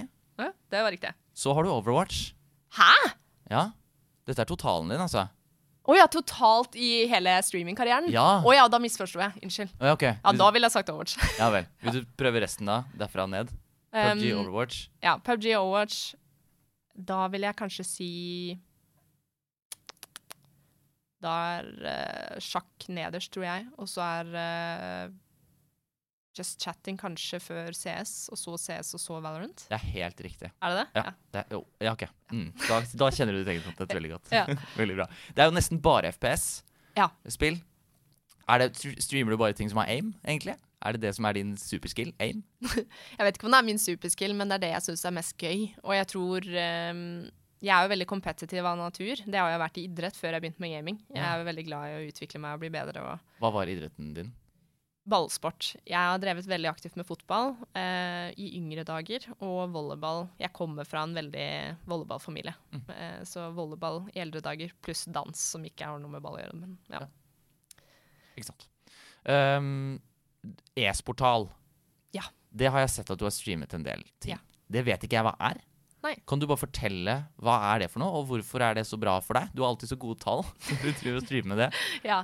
[0.42, 1.12] Ja, det var riktig.
[1.38, 2.34] Så har du Overwatch.
[2.76, 2.92] Hæ?
[3.52, 3.66] Ja.
[4.28, 5.28] Dette er totalen din, altså.
[5.86, 8.08] Å ja, totalt i hele streamingkarrieren?
[8.10, 8.40] Ja.
[8.42, 9.36] Å ja, da misforsto jeg.
[9.46, 9.76] Unnskyld.
[9.78, 10.06] Oh, ja, ok.
[10.18, 11.20] Ja, da ville jeg sagt Overwatch.
[11.42, 11.68] ja vel.
[11.86, 12.80] Vil du prøve resten da?
[12.98, 13.54] Derfra ned?
[13.96, 14.80] PubG, Um, Overwatch.
[15.06, 16.16] Ja, PubG Overwatch.
[16.96, 18.10] Da vil jeg kanskje si
[21.26, 23.70] Da er uh, sjakk nederst, tror jeg.
[23.82, 25.14] Og så er uh,
[26.36, 29.66] Just Chatting kanskje før CS, og så CS, og så Valorant.
[29.70, 30.52] Det er helt riktig.
[30.62, 30.88] Er det det?
[31.00, 31.14] Ja.
[31.32, 32.04] Det er, jo, ja, ok.
[32.34, 32.50] Mm.
[32.66, 34.34] Da, da kjenner du ditt eget content veldig godt.
[34.36, 34.44] Ja.
[34.82, 35.08] veldig bra.
[35.32, 37.62] Det er jo nesten bare FPS-spill.
[37.62, 37.72] Ja.
[38.52, 40.58] Er det, streamer du bare ting som har aim, egentlig?
[40.86, 42.12] Er det det som er din superskill?
[42.20, 42.44] Aim?
[43.18, 45.16] Jeg vet ikke om det er min superskill, men det er det jeg syns er
[45.16, 45.64] mest gøy.
[45.82, 47.08] Og jeg tror ehm,
[47.64, 49.22] Jeg er jo veldig kompetitiv av natur.
[49.24, 50.98] Det har jeg vært i idrett før jeg begynte med gaming.
[51.14, 53.04] Jeg er jo veldig glad i å utvikle meg og bli bedre.
[53.06, 54.34] og Hva var idretten din?
[55.06, 55.76] Ballsport.
[55.86, 60.24] Jeg har drevet veldig aktivt med fotball eh, i yngre dager, og volleyball.
[60.42, 61.50] Jeg kommer fra en veldig
[61.86, 62.56] volleyballfamilie.
[62.74, 62.82] Mm.
[62.96, 66.42] Eh, så volleyball i eldre dager pluss dans, som ikke har noe med ball å
[66.42, 66.58] gjøre.
[66.58, 67.04] Men ja.
[68.34, 68.66] Ikke sant.
[69.30, 70.02] Um,
[70.76, 71.48] E-sportal.
[72.18, 72.26] Ja.
[72.50, 74.34] Det har jeg sett at du har streamet en del ting.
[74.34, 74.42] Ja.
[74.66, 75.62] Det vet ikke jeg hva er.
[76.06, 76.14] Nei.
[76.30, 79.18] Kan du bare fortelle hva er det for noe, og hvorfor er det så bra
[79.26, 79.50] for deg?
[79.56, 80.46] Du har alltid så gode tall.
[80.84, 81.72] du driver og streamer med det.
[82.12, 82.22] ja.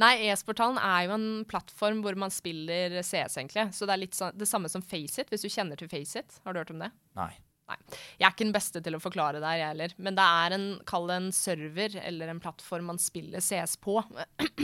[0.00, 3.68] Nei, e-sporthallen er jo en plattform hvor man spiller CS, egentlig.
[3.76, 6.40] Så det er litt det samme som Faceit, hvis du kjenner til Faceit.
[6.46, 6.88] Har du hørt om det?
[7.18, 7.32] Nei.
[7.70, 7.78] Nei.
[8.18, 9.96] Jeg er ikke den beste til å forklare det her, jeg heller.
[10.02, 14.00] Men det er en, kall det en server eller en plattform man spiller CS på.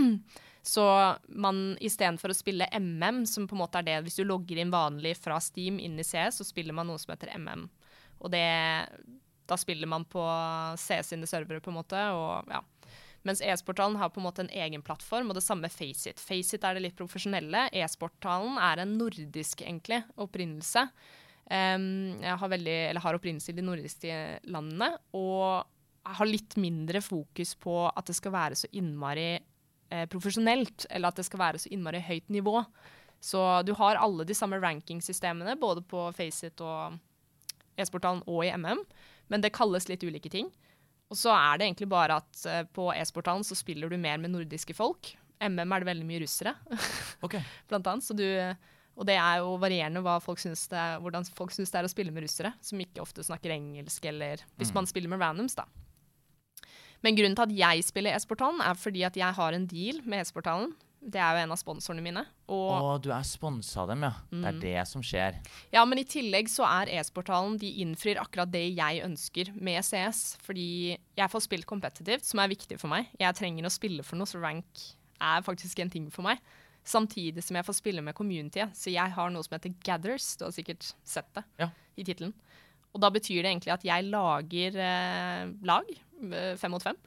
[0.68, 0.84] Så
[1.28, 4.72] man istedenfor å spille MM, som på en måte er det Hvis du logger inn
[4.74, 7.68] vanlig fra Steam inn i CS, så spiller man noe som heter MM.
[8.20, 8.46] Og det
[9.48, 10.20] Da spiller man på
[10.76, 12.00] C sine servere, på en måte.
[12.12, 12.60] Og ja.
[13.24, 16.20] Mens e-sporthallen har på en måte en egen plattform, og det samme Faceit.
[16.20, 17.66] Faceit er det litt profesjonelle.
[17.72, 20.84] E-sporthallen er en nordisk, egentlig, opprinnelse.
[21.48, 24.20] Um, jeg har, veldig, har opprinnelse i de nordiske
[24.52, 25.64] landene, og
[26.08, 31.18] har litt mindre fokus på at det skal være så innmari eh, profesjonelt, eller at
[31.20, 32.62] det skal være så innmari høyt nivå.
[33.20, 36.96] Så du har alle de samme rankingsystemene, både på Faceit og
[37.78, 38.82] e-sporthallen og i MM,
[39.32, 40.50] men det kalles litt ulike ting.
[41.08, 44.34] Og så er det egentlig bare at uh, på e-sporthallen så spiller du mer med
[44.34, 45.14] nordiske folk.
[45.40, 46.54] MM er det veldig mye russere,
[47.24, 47.44] okay.
[47.70, 48.04] blant annet.
[48.04, 48.26] Så du,
[48.98, 52.26] og det er jo varierende folk er, hvordan folk syns det er å spille med
[52.26, 54.80] russere, som ikke ofte snakker engelsk, eller hvis mm.
[54.80, 55.68] man spiller med randoms, da.
[57.06, 60.24] Men grunnen til at jeg spiller e-sporthallen, er fordi at jeg har en deal med
[60.24, 62.22] e-sporthallen det er jo en av sponsorene mine.
[62.50, 64.12] Og Å, du er sponsa dem, ja.
[64.32, 64.38] Mm.
[64.38, 64.62] Det er mm.
[64.64, 65.38] det som skjer.
[65.74, 70.22] Ja, men i tillegg så er e-sporthallen De innfrir akkurat det jeg ønsker med CS.
[70.44, 73.10] Fordi jeg får spilt kompetitivt, som er viktig for meg.
[73.20, 74.86] Jeg trenger å spille for noe, så rank
[75.18, 76.42] er faktisk en ting for meg.
[76.88, 78.64] Samtidig som jeg får spille med community.
[78.74, 80.32] Så jeg har noe som heter Gathers.
[80.38, 81.70] Du har sikkert sett det ja.
[81.94, 82.34] i tittelen.
[82.96, 85.90] Og da betyr det egentlig at jeg lager eh, lag,
[86.32, 86.98] eh, fem mot fem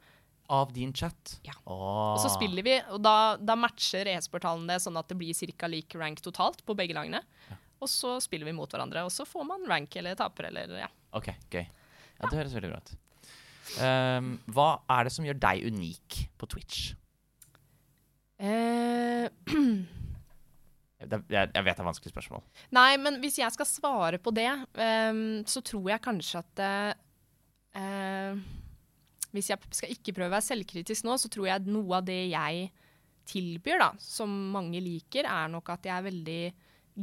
[0.46, 1.36] av din chat?
[1.46, 1.54] Ja.
[1.64, 2.14] Oh.
[2.14, 5.70] Og så spiller vi, og da, da matcher e-sporthallen det sånn at det blir ca.
[5.70, 7.22] lik rank totalt på begge lagene.
[7.48, 7.58] Ja.
[7.82, 10.90] Og så spiller vi mot hverandre, og så får man rank eller taper eller ja.
[11.18, 11.64] OK, gøy.
[11.64, 12.92] Ja, det høres veldig bra ut.
[13.78, 16.92] Um, hva er det som gjør deg unik på Twitch?
[18.42, 19.26] Uh,
[21.02, 22.42] jeg, jeg, vet det er vanskelig spørsmål.
[22.76, 26.62] Nei, men hvis jeg skal svare på det, um, så tror jeg kanskje at
[27.74, 28.44] uh,
[29.32, 32.20] hvis jeg skal ikke prøve å være selvkritisk nå, så tror jeg noe av det
[32.32, 32.68] jeg
[33.28, 36.42] tilbyr, da, som mange liker, er nok at jeg er veldig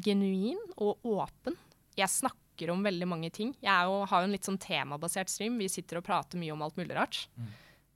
[0.05, 1.55] genuin og åpen.
[1.97, 3.53] Jeg snakker om veldig mange ting.
[3.63, 5.57] Jeg jo, har jo en litt sånn temabasert stream.
[5.61, 7.23] Vi sitter og prater mye om alt mulig rart.
[7.39, 7.53] Mm.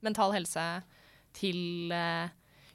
[0.08, 0.64] Mental helse
[1.36, 2.32] til uh,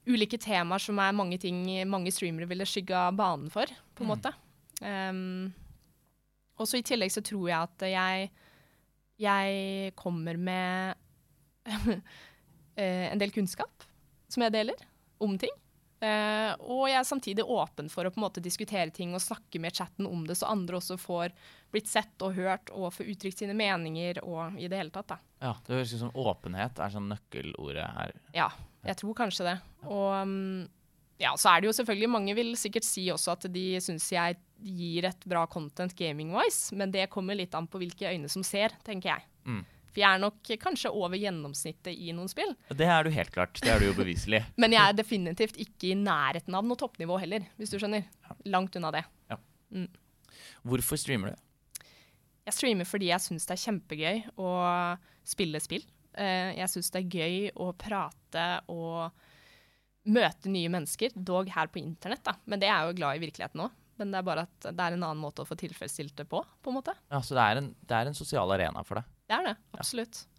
[0.10, 4.14] ulike temaer som er mange ting mange streamere ville skygga banen for, på en mm.
[4.14, 4.34] måte.
[4.80, 5.50] Um,
[6.60, 8.32] og så i tillegg så tror jeg at jeg,
[9.24, 11.06] jeg kommer med
[12.80, 13.88] en del kunnskap
[14.30, 14.88] som jeg deler
[15.20, 15.54] om ting.
[16.00, 19.60] Uh, og jeg er samtidig åpen for å på en måte diskutere ting og snakke
[19.60, 21.34] med chatten om det, så andre også får
[21.74, 25.12] blitt sett og hørt og får uttrykt sine meninger og i det hele tatt.
[25.12, 25.18] da.
[25.44, 28.16] Ja, Det høres ut som åpenhet er sånn nøkkelordet her.
[28.36, 28.48] Ja,
[28.88, 29.58] jeg tror kanskje det.
[29.92, 30.70] Og um,
[31.20, 34.40] ja, så er det jo selvfølgelig Mange vil sikkert si også at de syns jeg
[34.64, 38.72] gir et bra content gaming-wise, men det kommer litt an på hvilke øyne som ser,
[38.88, 39.28] tenker jeg.
[39.44, 39.62] Mm.
[39.90, 42.54] For jeg er nok kanskje over gjennomsnittet i noen spill.
[42.70, 43.60] Det er du helt klart.
[43.64, 44.44] Det er du jo beviselig.
[44.62, 48.06] Men jeg er definitivt ikke i nærheten av noe toppnivå heller, hvis du skjønner.
[48.50, 49.06] Langt unna det.
[49.32, 49.40] Ja.
[49.76, 49.90] Mm.
[50.70, 51.86] Hvorfor streamer du?
[52.50, 54.52] Jeg streamer fordi jeg syns det er kjempegøy å
[55.28, 55.84] spille spill.
[56.18, 59.12] Eh, jeg syns det er gøy å prate og
[60.10, 62.34] møte nye mennesker, dog her på internett, da.
[62.50, 63.76] Men det er jeg jo glad i virkeligheten òg.
[64.00, 66.40] Men det er bare at det er en annen måte å få tilfredsstilt det på.
[66.64, 66.96] på en måte.
[67.12, 69.10] Ja, Så det er en, det er en sosial arena for deg?
[69.30, 70.24] Det er det, absolutt.
[70.24, 70.36] Ja.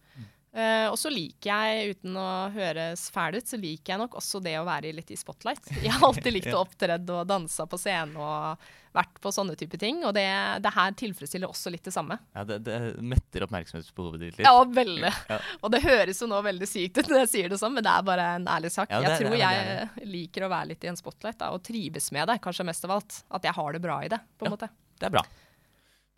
[0.50, 4.40] Uh, og så liker jeg, uten å høres fæl ut, så liker jeg nok også
[4.42, 5.68] det å være litt i spotlight.
[5.78, 9.78] Jeg har alltid likt å opptrede og danse på scenen og vært på sånne type
[9.78, 10.00] ting.
[10.02, 10.26] Og det,
[10.64, 12.16] det her tilfredsstiller også litt det samme.
[12.34, 14.48] Ja, Det, det metter oppmerksomhetsbehovet ditt litt.
[14.48, 15.12] Ja, veldig.
[15.30, 15.38] Ja.
[15.62, 17.92] Og det høres jo nå veldig sykt ut når jeg sier det sånn, men det
[17.92, 18.90] er bare en ærlig sak.
[18.90, 22.26] Ja, jeg tror jeg liker å være litt i en spotlight da, og trives med
[22.26, 23.20] det, kanskje mest av alt.
[23.38, 24.66] At jeg har det bra i det, på en måte.
[24.98, 25.22] Det er bra.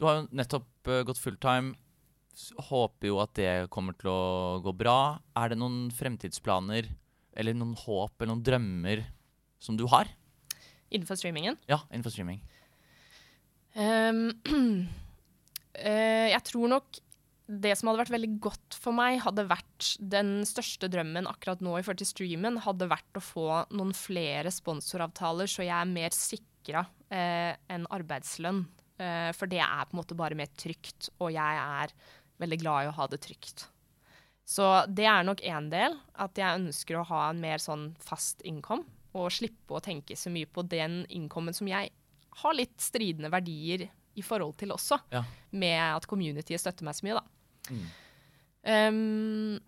[0.00, 1.76] Du har jo nettopp uh, gått fulltime
[2.71, 5.21] håper jo at det kommer til å gå bra.
[5.38, 6.88] Er det noen fremtidsplaner
[7.37, 9.05] eller noen håp eller noen drømmer
[9.62, 10.11] som du har?
[10.92, 11.57] Innenfor streamingen?
[11.71, 12.43] Ja, innenfor streaming.
[13.72, 17.01] Um, uh, jeg tror nok
[17.53, 21.74] det som hadde vært veldig godt for meg, hadde vært den største drømmen akkurat nå
[21.76, 26.16] i forhold til streamen, hadde vært å få noen flere sponsoravtaler, så jeg er mer
[26.16, 28.64] sikra uh, enn arbeidslønn.
[29.01, 31.93] Uh, for det er på en måte bare mer trygt, og jeg er
[32.43, 33.66] veldig glad i å ha det trygt.
[34.45, 38.43] Så det er nok én del, at jeg ønsker å ha en mer sånn fast
[38.49, 38.84] innkom.
[39.16, 41.93] Og slippe å tenke så mye på den innkommen som jeg
[42.43, 44.99] har litt stridende verdier i forhold til også.
[45.12, 45.22] Ja.
[45.53, 47.72] Med at communityet støtter meg så mye, da.
[47.72, 47.84] Mm.
[48.62, 49.61] Um,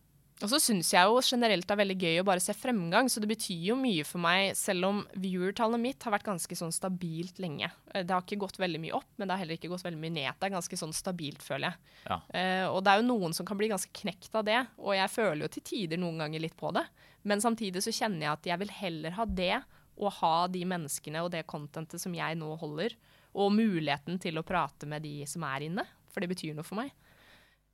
[0.43, 3.20] Og så syns jeg jo generelt det er veldig gøy å bare se fremgang, så
[3.22, 7.39] det betyr jo mye for meg, selv om viewertallet mitt har vært ganske sånn stabilt
[7.43, 7.68] lenge.
[7.95, 10.01] Eh, Det har ikke gått veldig mye opp, men det har heller ikke gått veldig
[10.03, 10.41] mye ned.
[10.41, 11.95] Det er ganske sånn stabilt, føler jeg.
[12.09, 12.18] Ja.
[12.35, 15.14] Uh, og det er jo noen som kan bli ganske knekt av det, og jeg
[15.14, 16.82] føler jo til tider noen ganger litt på det.
[17.22, 19.55] Men samtidig så kjenner jeg at jeg vil heller ha det,
[19.95, 22.97] og ha de menneskene og det contentet som jeg nå holder,
[23.39, 26.82] og muligheten til å prate med de som er inne, for det betyr noe for
[26.82, 26.91] meg.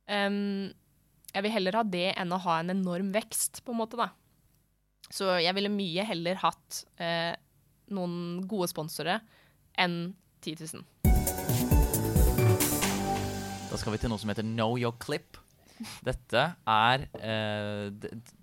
[0.09, 0.69] Em,
[1.33, 4.09] jeg vil heller ha det enn å ha en enorm vekst, på en måte, da.
[5.11, 7.33] Så jeg ville mye heller hatt eh,
[7.91, 9.19] noen gode sponsorer
[9.79, 10.13] enn
[10.43, 10.83] 10 000.
[13.71, 15.37] Da skal vi til noe som heter Know Your Clip.
[16.05, 17.87] Dette er eh,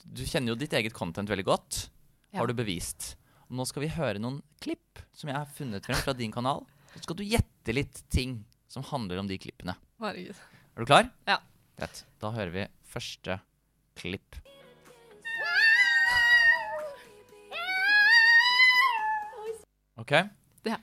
[0.02, 1.84] Du kjenner jo ditt eget content veldig godt,
[2.32, 2.40] Ja.
[2.40, 3.14] har du bevist.
[3.48, 6.64] Nå skal vi høre noen klipp som jeg har funnet frem fra din kanal.
[6.92, 9.76] Så skal du gjette litt ting som handler om de klippene.
[10.02, 10.36] Herregud.
[10.76, 11.08] Er du klar?
[11.28, 11.38] Ja.
[11.80, 12.02] Rett.
[12.20, 13.38] Da hører vi første
[13.98, 14.38] klipp.
[19.98, 20.14] OK?
[20.68, 20.78] Ja.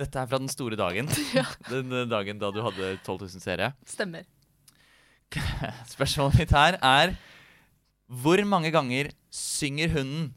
[0.00, 1.06] Dette er fra den store dagen.
[1.72, 3.70] Den eh, dagen da du hadde 12 000 seere.
[3.86, 4.26] Stemmer.
[5.94, 7.14] Spørsmålet mitt her er
[8.06, 10.28] Hvor mange ganger synger hunden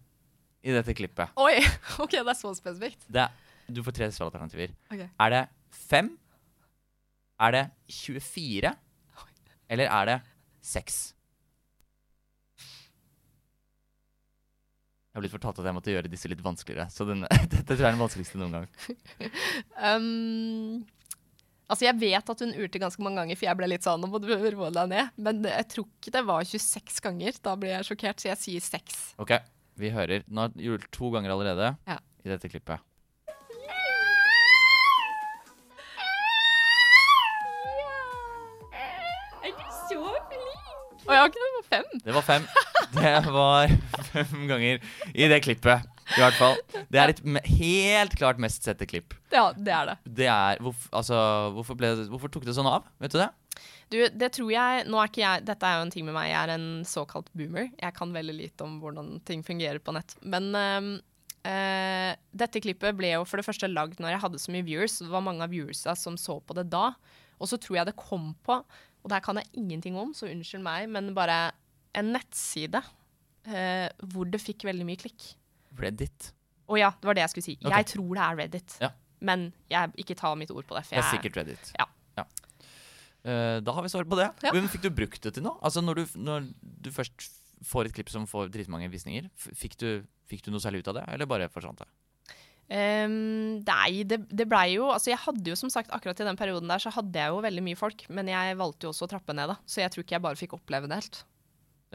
[0.66, 1.34] i dette klippet?
[1.38, 1.58] Oi!
[2.04, 3.04] OK, det er så spesifikt.
[3.10, 3.28] Det
[3.68, 4.72] du får tre svaralternativer.
[4.88, 5.10] Okay.
[5.20, 5.42] Er det
[5.76, 6.14] fem?
[7.40, 8.72] Er det 24?
[9.70, 10.18] Eller er det
[10.64, 11.00] seks?
[15.08, 17.80] Jeg har blitt fortalt at jeg måtte gjøre disse litt vanskeligere, så den, dette tror
[17.82, 18.68] jeg er den vanskeligste noen gang.
[19.82, 20.84] Um,
[21.66, 24.12] altså, jeg vet at hun urte ganske mange ganger, for jeg ble litt sånn Nå
[24.12, 25.10] må du roe deg ned.
[25.18, 27.40] Men jeg tror ikke det var 26 ganger.
[27.42, 29.00] Da blir jeg sjokkert, så jeg sier 6.
[29.26, 29.34] Ok,
[29.82, 30.22] vi hører.
[30.30, 31.98] Nå har du gjort to ganger allerede Ja.
[32.22, 32.86] i dette klippet.
[41.16, 41.88] Ja, ok, det var fem.
[42.06, 42.48] Det var fem.
[42.98, 43.74] Det var
[44.14, 44.84] fem ganger
[45.14, 46.56] i det klippet, i hvert fall.
[46.92, 47.22] Det er et
[47.58, 49.16] helt klart mest sette klipp.
[49.34, 49.98] Ja, det er det.
[50.22, 51.18] Det er hvorf, Altså,
[51.58, 52.88] hvorfor, ble, hvorfor tok det sånn av?
[53.04, 53.30] Vet du det?
[53.90, 56.30] Du, det tror jeg Nå er ikke jeg Dette er jo en ting med meg.
[56.30, 57.70] Jeg er en såkalt boomer.
[57.80, 60.16] Jeg kan veldig lite om hvordan ting fungerer på nett.
[60.24, 60.90] Men øh,
[61.52, 62.12] øh,
[62.44, 65.00] dette klippet ble jo for det første lagd når jeg hadde så mye viewers.
[65.04, 66.92] Det var mange av viewersa som så på det da.
[67.38, 68.60] Og så tror jeg det kom på,
[69.04, 71.52] og det her kan jeg ingenting om, så unnskyld meg, men bare
[71.98, 72.82] en nettside
[73.48, 75.32] eh, hvor det fikk veldig mye klikk.
[75.78, 76.32] Reddit.
[76.68, 77.58] Og ja, det var det jeg skulle si.
[77.62, 77.76] Okay.
[77.78, 78.80] Jeg tror det er Reddit.
[78.84, 78.92] Ja.
[79.28, 80.86] Men jeg ikke ta mitt ord på det.
[80.92, 81.72] Det er sikkert Reddit.
[81.80, 81.88] Ja.
[83.28, 84.30] Eh, da har vi svar på det.
[84.46, 84.54] Ja.
[84.56, 85.58] Men fikk du brukt det til noe?
[85.66, 87.30] Altså Når du, når du først
[87.66, 89.90] får et klipp som får dritmange visninger, fikk du,
[90.30, 91.90] fikk du noe særlig ut av det, eller bare forsvant det?
[92.68, 96.36] Ehm, nei, det, det blei jo Altså, jeg hadde jo som sagt akkurat i den
[96.40, 98.04] perioden der, så hadde jeg jo veldig mye folk.
[98.12, 99.58] Men jeg valgte jo også å trappe ned, da.
[99.70, 101.22] Så jeg tror ikke jeg bare fikk oppleve det helt.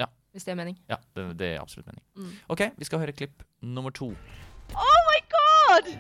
[0.01, 0.09] Ja.
[0.33, 0.79] Hvis det er mening.
[0.89, 2.05] Ja, det, det er absolutt mening.
[2.17, 2.33] Mm.
[2.55, 4.13] OK, vi skal høre klipp nummer to.
[4.73, 5.93] Oh my god!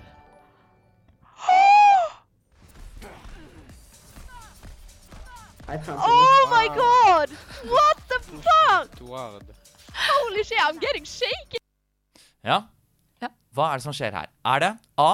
[5.72, 7.30] Oh my god!
[7.64, 8.88] What the fuck?
[9.94, 11.60] Holy shit, I'm getting shaken!
[12.44, 12.62] Ja.
[13.22, 13.30] Ja.
[13.54, 14.30] Hva er det som skjer her?
[14.48, 15.10] Er det A.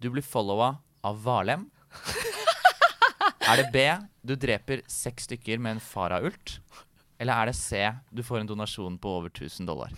[0.00, 0.74] Du blir followa
[1.04, 1.66] av Valem?
[3.48, 3.84] er det B.
[4.24, 6.58] Du dreper seks stykker med en farault?
[7.20, 7.82] Eller er det C.
[8.10, 9.92] Du får en donasjon på over 1000 dollar?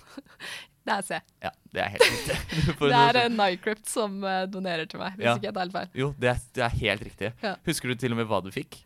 [0.87, 1.17] Det er C.
[1.43, 2.35] Ja, det er helt riktig.
[2.67, 5.33] Du får en Det er uh, Nycrypt som eh, donerer til meg, hvis Ja.
[5.35, 5.89] ikke jeg tar helt feil.
[5.99, 7.31] Jo, det er, det er helt riktig.
[7.43, 7.55] Ja.
[7.67, 8.79] Husker du til og med hva du fikk?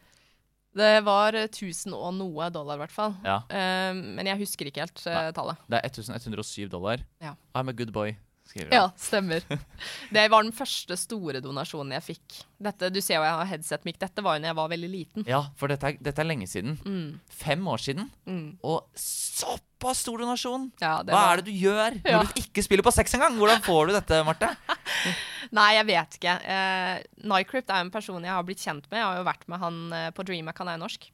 [0.80, 3.16] Det var eh, 1000 og noe dollar, i hvert fall.
[3.26, 5.61] Ja, Uh, men jeg husker ikke helt uh, tallet.
[5.68, 7.05] Det er 1107 dollar.
[7.20, 7.34] Ja.
[7.59, 8.14] I'm a good boy,
[8.51, 9.44] skriver Ja, stemmer.
[10.14, 12.40] Det var den første store donasjonen jeg fikk.
[12.61, 13.96] Dette, du ser jo jeg har headset-mic.
[14.03, 15.24] Dette var jo da jeg var veldig liten.
[15.30, 16.76] Ja, for dette er, dette er lenge siden.
[16.84, 18.11] Mm, Fem år siden.
[18.28, 18.59] mm.
[18.68, 20.66] Og såpass stor donasjon!
[20.82, 21.30] Ja, Hva var...
[21.32, 22.20] er det du gjør når Ja.
[22.26, 23.38] du ikke spiller på sex engang?
[23.40, 24.51] Hvordan får du dette, Marte?
[25.57, 26.34] Nei, jeg vet ikke.
[26.44, 29.01] Uh, Nycrypt er en person jeg har blitt kjent med.
[29.01, 31.09] Jeg har jo vært med han uh, på DreamHack, han er norsk.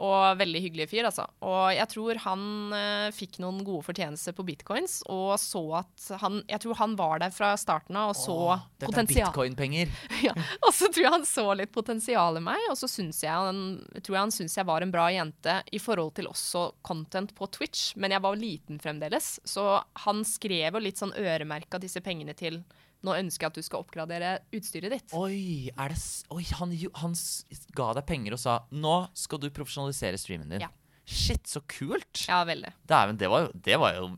[0.00, 1.26] Og veldig hyggelig fyr, altså.
[1.44, 2.44] Og jeg tror han
[2.76, 7.20] eh, fikk noen gode fortjenester på bitcoins, og så at han Jeg tror han var
[7.20, 9.92] der fra starten av og så Åh, dette er bitcoin-penger.
[10.26, 10.32] ja.
[10.62, 13.82] Og så tror jeg han så litt potensial i meg, og så syns jeg han,
[14.00, 17.50] tror jeg han syns jeg var en bra jente i forhold til også content på
[17.52, 22.36] Twitch, men jeg var liten fremdeles, så han skrev jo litt sånn øremerka disse pengene
[22.38, 22.62] til
[23.02, 25.14] nå ønsker jeg at du skal oppgradere utstyret ditt.
[25.18, 25.98] Oi, er det
[26.32, 27.16] Oi, han, han
[27.76, 30.62] ga deg penger og sa Nå skal du profesjonalisere streamen din.
[30.64, 30.70] Ja.
[31.02, 32.24] Shit, så kult!
[32.28, 32.70] Ja, veldig.
[32.88, 34.12] Dæven, det, var det var jo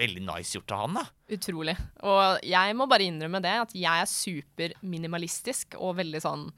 [0.00, 1.04] veldig nice gjort av han, da.
[1.36, 1.74] Utrolig.
[2.08, 6.48] Og jeg må bare innrømme det, at jeg er superminimalistisk og veldig sånn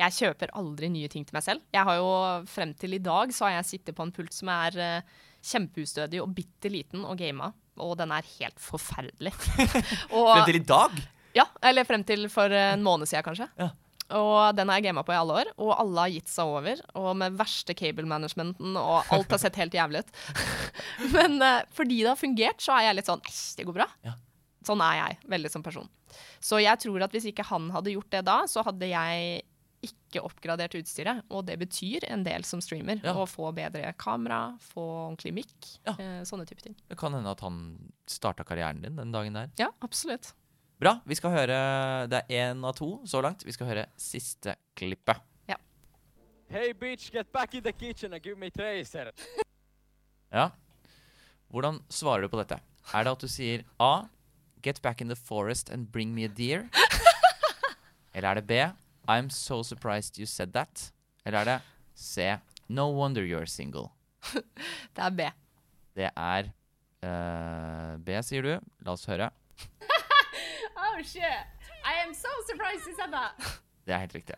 [0.00, 1.62] Jeg kjøper aldri nye ting til meg selv.
[1.74, 2.08] Jeg har jo
[2.50, 6.22] Frem til i dag så har jeg sittet på en pult som er uh, kjempeustødig
[6.22, 9.32] og bitte liten og gama, og den er helt forferdelig.
[10.16, 11.00] og, Frem til i dag?
[11.34, 13.48] ja, eller frem til for en måned siden, kanskje.
[13.60, 13.72] Ja.
[14.14, 16.82] Og den har jeg gama på i alle år, og alle har gitt seg over.
[17.00, 20.12] Og med verste cable managementen, og alt har sett helt jævlig ut.
[21.16, 23.88] Men uh, fordi det har fungert, så er jeg litt sånn Æsj, det går bra.
[24.04, 24.14] Ja.
[24.64, 25.88] Sånn er jeg veldig som person.
[26.44, 29.42] Så jeg tror at hvis ikke han hadde gjort det da, så hadde jeg
[30.14, 31.24] ikke oppgradert utstyret.
[31.34, 33.02] Og det betyr en del som streamer.
[33.04, 33.12] Ja.
[33.18, 35.92] Å få bedre kamera, få ordentlig mic, Ja.
[35.98, 36.76] eh, sånne type ting.
[36.88, 39.50] Det kan hende at han starta karrieren din den dagen der.
[39.58, 40.32] Ja, absolutt.
[40.80, 41.00] Bra.
[41.06, 43.44] Vi skal høre Det er én av to så langt.
[43.44, 45.20] Vi skal høre siste klippet.
[46.50, 49.10] Hey bitch, get back in the kitchen and give me tracer.
[50.30, 50.50] Ja.
[51.50, 52.60] Hvordan svarer du på dette?
[52.94, 54.04] Er det at du sier A.
[54.62, 56.68] Get back in the forest and bring me a deer?
[58.14, 58.52] Eller er det B.
[59.08, 60.90] I'm so surprised you said that?
[61.24, 61.60] Eller er det
[61.94, 62.36] C.
[62.68, 63.90] No wonder you're single.
[64.96, 65.20] Det er B.
[65.94, 66.50] Det er
[67.04, 68.54] uh, B, sier du.
[68.84, 69.30] La oss høre.
[70.84, 71.46] Oh shit!
[71.82, 73.60] I am so surprised you said that.
[73.84, 74.36] Det er helt riktig.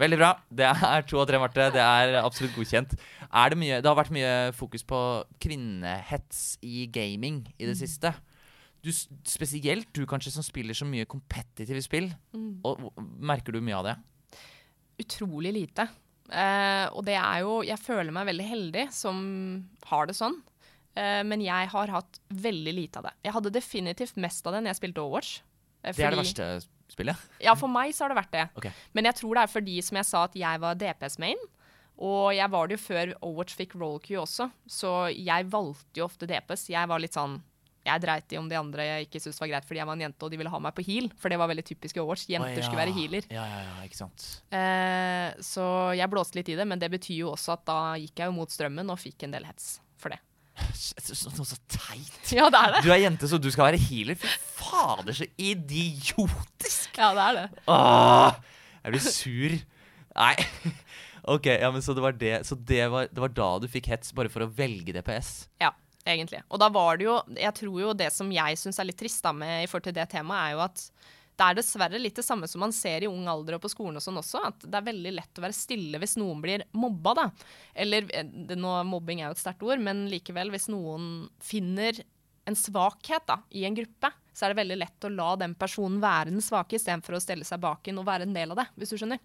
[0.00, 0.30] Veldig bra.
[0.48, 1.66] Det er to av tre, Marte.
[1.74, 2.94] Det er absolutt godkjent.
[3.28, 5.00] Er det, mye, det har vært mye fokus på
[5.42, 8.14] kvinnehets i gaming i det siste.
[8.84, 12.10] Du, spesielt du kanskje som spiller så mye kompetitive spill.
[12.36, 13.94] Og, og, merker du mye av det?
[15.04, 15.88] Utrolig lite.
[16.24, 19.16] Uh, og det er jo Jeg føler meg veldig heldig som
[19.90, 20.38] har det sånn.
[20.94, 23.16] Uh, men jeg har hatt veldig lite av det.
[23.26, 25.34] Jeg hadde definitivt mest av det når jeg spilte Overwatch.
[25.82, 26.48] Eh, Det er det verste
[26.92, 27.26] spillet.
[27.42, 28.46] Ja, for meg så har det vært det.
[28.60, 28.72] Okay.
[28.96, 31.40] Men jeg tror det er fordi, som jeg sa, at jeg var DPS-main.
[32.04, 36.08] Og jeg var det jo før Overwatch fikk roll queue også, så jeg valgte jo
[36.08, 36.66] ofte DPS.
[36.72, 37.38] Jeg var litt sånn
[37.84, 40.04] Jeg dreit i om de andre jeg ikke syntes var greit fordi jeg var en
[40.06, 42.28] jente og de ville ha meg på heal, for det var veldig typisk i Overwatch.
[42.32, 42.64] Jenter oh, ja.
[42.64, 43.26] skulle være healer.
[43.32, 44.28] Ja, ja, ja, ikke sant.
[44.56, 45.66] Eh, så
[45.98, 48.36] jeg blåste litt i det, men det betyr jo også at da gikk jeg jo
[48.38, 50.20] mot strømmen og fikk en del hets for det.
[50.54, 52.18] Noe så teit.
[52.38, 52.82] Ja, det er det.
[52.86, 54.16] Du er jente, så du skal være healer.
[54.16, 54.32] Fy
[54.62, 56.96] fader, så idiotisk!
[56.96, 57.64] Ja, det er det.
[57.68, 58.40] Åh,
[58.80, 59.58] jeg blir sur.
[60.14, 60.36] Nei.
[61.24, 63.86] Ok, ja, men så det var det Så det var, det var da du fikk
[63.88, 65.30] hets, bare for å velge DPS?
[65.56, 65.70] Ja,
[66.04, 66.42] egentlig.
[66.48, 69.24] Og da var det jo Jeg tror jo det som jeg syns er litt trist
[69.24, 70.88] da med i forhold til det temaet, er jo at
[71.34, 73.98] det er dessverre litt det samme som man ser i ung alder og på skolen
[73.98, 77.14] og sånn også, at det er veldig lett å være stille hvis noen blir mobba,
[77.18, 77.24] da.
[77.74, 81.98] Eller eh, nå, mobbing er jo et sterkt ord, men likevel, hvis noen finner
[82.46, 85.98] en svakhet da, i en gruppe, så er det veldig lett å la den personen
[86.02, 88.68] være den svake, istedenfor å stelle seg bak inn og være en del av det,
[88.78, 89.22] hvis du skjønner.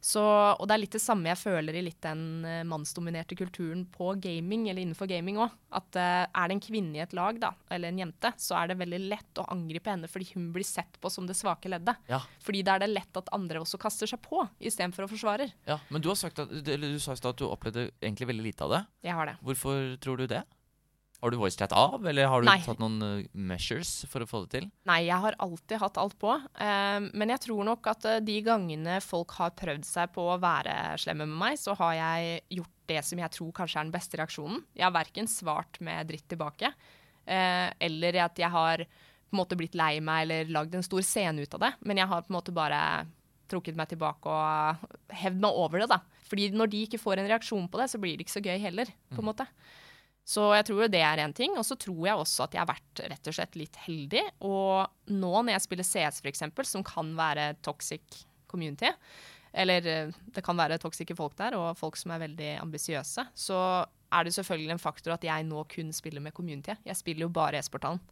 [0.00, 3.84] Så, og det er litt det samme jeg føler i litt den eh, mannsdominerte kulturen
[3.92, 5.52] på gaming, eller innenfor gaming òg.
[5.76, 8.70] At uh, er det en kvinne i et lag, da, eller en jente, så er
[8.70, 12.00] det veldig lett å angripe henne fordi hun blir sett på som det svake leddet.
[12.10, 12.22] Ja.
[12.42, 15.50] Fordi da er det lett at andre også kaster seg på, istedenfor å forsvare.
[15.68, 15.78] ja.
[15.90, 18.46] Men du har sagt at, eller du sa i stad at du opplevde egentlig veldig
[18.48, 18.82] lite av det.
[19.06, 19.36] Jeg har det.
[19.44, 20.42] Hvorfor tror du det?
[21.20, 22.60] Har du voicechat av, eller har du Nei.
[22.64, 24.68] tatt noen eh, measures for å få det til?
[24.88, 26.32] Nei, jeg har alltid hatt alt på.
[26.32, 30.38] eh, men jeg tror nok at eh, de gangene folk har prøvd seg på å
[30.40, 33.94] være slemme med meg, så har jeg gjort det som jeg tror kanskje er den
[33.94, 34.64] beste reaksjonen.
[34.74, 39.54] Jeg har verken svart med dritt tilbake, uh, eller at jeg har på en måte
[39.60, 41.70] blitt lei meg eller lagd en stor scene ut av det.
[41.86, 42.80] Men jeg har på en måte bare
[43.50, 46.00] trukket meg tilbake og hevd meg over det, da.
[46.30, 48.58] Fordi når de ikke får en reaksjon på det, så blir det ikke så gøy
[48.62, 49.46] heller, på en måte.
[50.30, 51.56] Så jeg tror jo det er en ting.
[51.58, 54.22] Og så tror jeg også at jeg har vært rett og slett litt heldig.
[54.46, 58.90] Og nå når jeg spiller CS f.eks., som kan være toxic community,
[59.50, 63.58] eller eh, det kan være toxice folk der, og folk som er veldig ambisiøse, så
[64.10, 66.74] er det selvfølgelig en faktor at jeg nå kun spiller med community.
[66.86, 68.02] Jeg spiller jo bare e-sporthallen.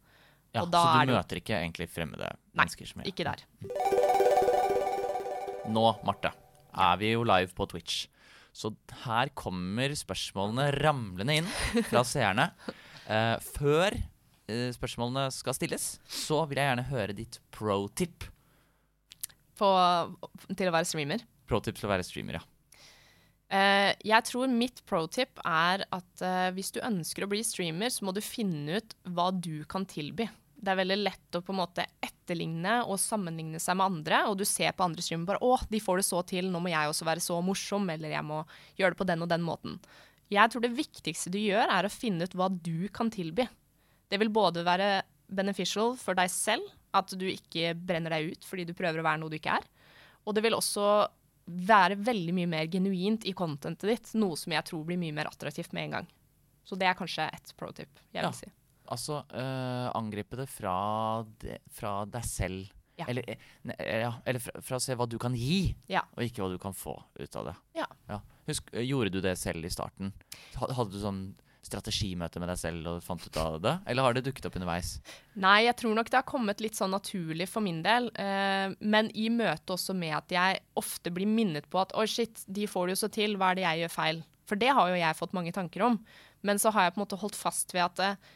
[0.55, 2.87] Ja, så du det møter ikke egentlig fremmede Nei, mennesker?
[2.89, 3.43] som Nei, Ikke der.
[5.69, 6.31] Nå, Marte,
[6.73, 8.07] er vi jo live på Twitch.
[8.59, 8.73] Så
[9.05, 11.49] her kommer spørsmålene ramlende inn
[11.87, 12.49] fra seerne.
[13.07, 18.27] Uh, før uh, spørsmålene skal stilles, så vil jeg gjerne høre ditt pro-tip.
[19.59, 19.69] På,
[20.51, 21.23] til å være streamer.
[21.47, 22.45] Pro-tip til å være streamer, ja.
[23.49, 28.13] Uh, jeg tror mitt pro-tip er at hvis du ønsker å bli streamer, så må
[28.13, 30.27] du finne ut hva du kan tilby.
[30.59, 34.37] Det er veldig lett å på en måte etterligne og sammenligne seg med andre, og
[34.41, 36.89] du ser på andre streamere bare 'Å, de får det så til, nå må jeg
[36.91, 38.45] også være så morsom', eller 'jeg må
[38.77, 39.79] gjøre det på den og den måten'.
[40.29, 43.47] Jeg tror det viktigste du gjør, er å finne ut hva du kan tilby.
[44.09, 46.61] Det vil både være beneficial for deg selv,
[46.93, 49.65] at du ikke brenner deg ut fordi du prøver å være noe du ikke er.
[50.27, 51.07] Og det vil også
[51.49, 55.25] være veldig mye mer genuint i contentet ditt, noe som jeg tror blir mye mer
[55.25, 56.07] attraktivt med en gang.
[56.65, 58.31] Så det er kanskje et pro-tip jeg vil Ja.
[58.31, 58.45] si.
[58.89, 60.75] Altså, uh, angripe det fra,
[61.41, 62.71] de, fra deg selv.
[62.99, 63.05] Ja.
[63.07, 66.01] Eller, eh, ne, eh, ja, eller fra, fra å se hva du kan gi, Ja.
[66.17, 67.55] og ikke hva du kan få ut av det.
[67.79, 67.87] Ja.
[68.49, 70.11] Husk, gjorde du det selv i starten?
[70.57, 71.21] Hadde du sånn
[71.63, 73.75] strategimøte med deg selv og fant ut av det?
[73.87, 74.95] Eller har det dukket opp underveis?
[75.39, 78.09] Nei, jeg tror nok det har kommet litt sånn naturlig for min del.
[78.17, 82.43] Uh, men i møte også med at jeg ofte blir minnet på at oi, shit,
[82.47, 84.23] de får det jo så til, hva er det jeg gjør feil?
[84.49, 85.99] For det har jo jeg fått mange tanker om.
[86.41, 88.29] Men så har jeg på en måte holdt fast ved at eh,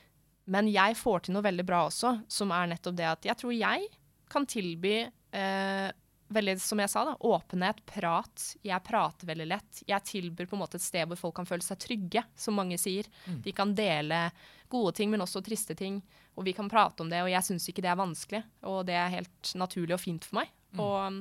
[0.46, 3.54] Men jeg får til noe veldig bra også, som er nettopp det at jeg tror
[3.56, 3.88] jeg
[4.34, 5.90] kan tilby eh,
[6.34, 8.46] veldig, som jeg sa, da, åpenhet, prat.
[8.66, 9.84] Jeg prater veldig lett.
[9.88, 12.80] Jeg tilbyr på en måte et sted hvor folk kan føle seg trygge, som mange
[12.82, 13.08] sier.
[13.46, 14.26] De kan dele
[14.74, 16.02] gode ting, men også triste ting.
[16.34, 18.42] Og vi kan prate om det, og jeg syns ikke det er vanskelig.
[18.70, 20.54] Og det er helt naturlig og fint for meg.
[20.82, 21.20] Og um,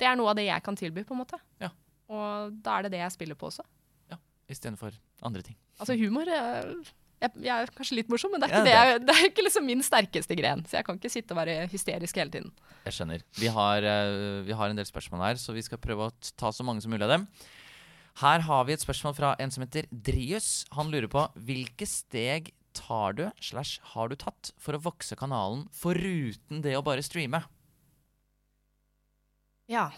[0.00, 1.40] det er noe av det jeg kan tilby, på en måte.
[1.62, 1.72] Ja.
[2.12, 3.64] Og da er det det jeg spiller på også.
[4.12, 4.20] Ja,
[4.52, 5.56] Istedenfor andre ting.
[5.80, 6.92] Altså humor eh,
[7.22, 9.28] jeg, jeg er kanskje litt morsom, men det er Ja, ikke, det jeg, det er
[9.30, 10.64] ikke liksom min sterkeste gren.
[10.68, 12.52] Så jeg kan ikke sitte og være hysterisk hele tiden.
[12.86, 13.24] Jeg skjønner.
[13.38, 16.50] Vi har, eh, vi har en del spørsmål her, så vi skal prøve å ta
[16.54, 17.28] så mange som mulig av dem.
[18.20, 20.66] Her har vi et spørsmål fra en som heter Drius.
[20.76, 25.66] Han lurer på hvilke steg tar du, slash har du tatt, for å vokse kanalen
[25.76, 27.42] foruten det å bare streame?
[29.70, 29.90] Ja.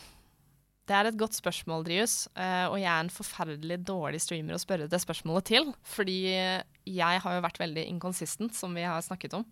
[0.85, 2.27] Det er et godt spørsmål, Drius.
[2.37, 5.71] eh, og jeg er en forferdelig dårlig streamer å spørre det spørsmålet til.
[5.95, 6.19] Fordi
[6.85, 9.47] jeg har jo vært veldig inconsistent, som vi har snakket om.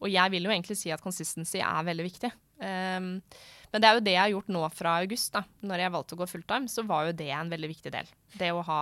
[0.00, 2.30] Og jeg vil jo egentlig si at consistency er veldig viktig.
[2.60, 3.08] Um,
[3.72, 5.32] men det er jo det jeg har gjort nå fra august.
[5.32, 5.42] da.
[5.66, 8.06] Når jeg valgte å gå fulltime, så var jo det en veldig viktig del.
[8.38, 8.80] Det å ha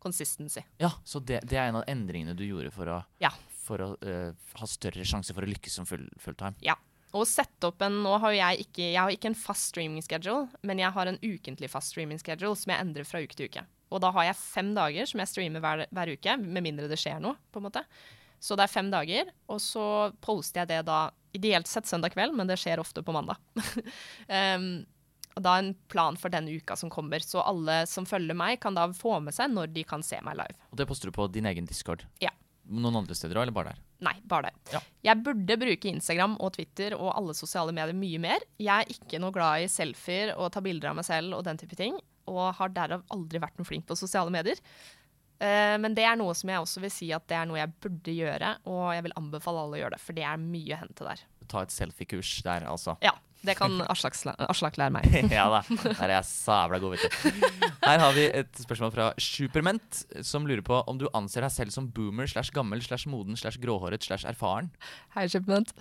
[0.00, 0.62] consistency.
[0.78, 3.32] Ja, så det, det er en av endringene du gjorde for å, Ja.
[3.66, 6.54] for å uh, ha større sjanse for å lykkes som full, fulltime.
[7.14, 10.02] Og sette opp en Nå har jo jeg ikke Jeg har ikke en fast streaming
[10.04, 13.50] schedule, men jeg har en ukentlig fast streaming schedule som jeg endrer fra uke til
[13.50, 13.62] uke.
[13.94, 16.98] Og da har jeg fem dager som jeg streamer hver, hver uke, med mindre det
[16.98, 17.84] skjer noe, på en måte.
[18.42, 19.86] Så det er fem dager, og så
[20.24, 23.38] poster jeg det da ideelt sett søndag kveld, men det skjer ofte på mandag.
[24.28, 24.68] um,
[25.36, 28.76] og da en plan for den uka som kommer, så alle som følger meg, kan
[28.76, 30.56] da få med seg når de kan se meg live.
[30.72, 32.06] Og det poster du på din egen discord?
[32.24, 32.32] Ja.
[32.66, 33.82] Noen andre steder òg, eller bare der?
[34.06, 34.74] Nei, bare der.
[34.74, 34.80] Ja.
[35.06, 38.44] Jeg burde bruke Instagram og Twitter og alle sosiale medier mye mer.
[38.58, 41.60] Jeg er ikke noe glad i selfier og ta bilder av meg selv og den
[41.60, 41.96] type ting.
[42.26, 44.58] Og har derav aldri vært noe flink på sosiale medier.
[45.38, 47.74] Eh, men det er noe som jeg også vil si at det er noe jeg
[47.84, 50.80] burde gjøre, og jeg vil anbefale alle å gjøre det, for det er mye å
[50.80, 51.24] hente der.
[51.46, 52.96] Ta et selfiekurs der, altså.
[53.04, 53.12] Ja,
[53.44, 54.16] det kan Aslak,
[54.48, 55.06] Aslak lære meg.
[55.38, 55.60] ja da.
[55.84, 57.44] Der er jeg sabla god, vet du.
[57.84, 61.74] Her har vi et spørsmål fra Superment, som lurer på om du anser deg selv
[61.74, 64.72] som boomer slash gammel slash moden slash gråhåret slash erfaren.
[65.16, 65.74] Hei, Superment.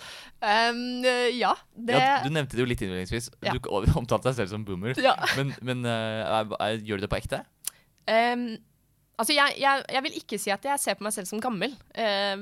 [0.43, 1.01] Um,
[1.33, 3.31] ja, det Ja, du nevnte det jo litt innledningsvis.
[3.45, 3.55] Ja.
[3.55, 4.97] Du omtalte deg selv som boomer.
[5.01, 5.17] Ja.
[5.39, 7.45] Men, men er, gjør du det på ekte?
[8.11, 8.57] Ehm,
[9.15, 11.73] altså, jeg, jeg, jeg vil ikke si at jeg ser på meg selv som gammel.
[11.97, 12.35] Eh,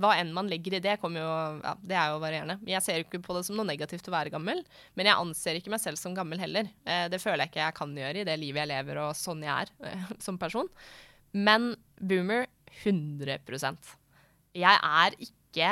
[0.00, 1.28] hva enn man legger i det, jo,
[1.64, 2.58] ja, det er jo varierende.
[2.68, 4.62] Jeg ser ikke på det som noe negativt å være gammel,
[4.98, 6.70] men jeg anser ikke meg selv som gammel heller.
[6.84, 9.46] Eh, det føler jeg ikke jeg kan gjøre i det livet jeg lever og sånn
[9.46, 10.70] jeg er eh, som person.
[11.36, 12.48] Men boomer
[12.82, 13.94] 100%
[14.58, 15.68] Jeg er ikke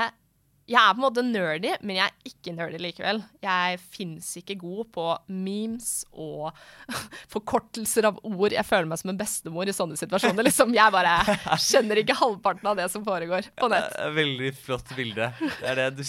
[0.68, 3.22] jeg er på en måte nerdy, men jeg er ikke nerdy likevel.
[3.44, 6.50] Jeg fins ikke god på memes og
[7.32, 8.52] forkortelser av ord.
[8.52, 10.44] Jeg føler meg som en bestemor i sånne situasjoner.
[10.44, 11.14] Liksom, jeg bare
[11.62, 13.96] skjønner ikke halvparten av det som foregår på nett.
[14.18, 15.30] Veldig flott bilde.
[15.40, 16.04] Det er det du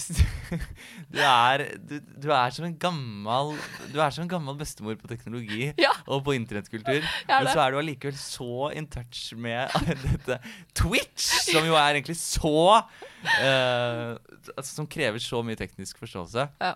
[1.10, 3.52] Du er, du, du er som en gammel
[3.90, 5.92] Du er som en gammel bestemor på teknologi Ja.
[6.06, 7.00] og på internettkultur.
[7.00, 9.70] er Men så er du allikevel så in touch med
[10.04, 10.38] dette
[10.76, 12.82] Twitch, som jo er egentlig så
[13.24, 14.16] eh,
[14.56, 16.46] altså, Som krever så mye teknisk forståelse.
[16.60, 16.74] Ja.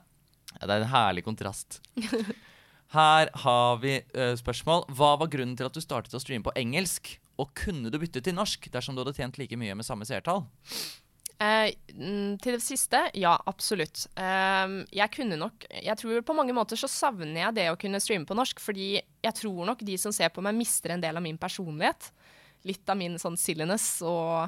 [0.55, 1.81] Det er en herlig kontrast.
[2.95, 4.85] Her har vi uh, spørsmål.
[4.95, 7.17] Hva var grunnen til at du startet å streame på engelsk?
[7.43, 10.45] Og kunne du bytte til norsk dersom du hadde tjent like mye med samme seertall?
[11.43, 14.05] Eh, mm, til det siste, ja, absolutt.
[14.15, 18.01] Eh, jeg kunne nok Jeg tror på mange måter så savner jeg det å kunne
[18.03, 21.19] streame på norsk, fordi jeg tror nok de som ser på meg, mister en del
[21.19, 22.13] av min personlighet.
[22.65, 23.99] Litt av min sånn silliness.
[24.07, 24.47] Og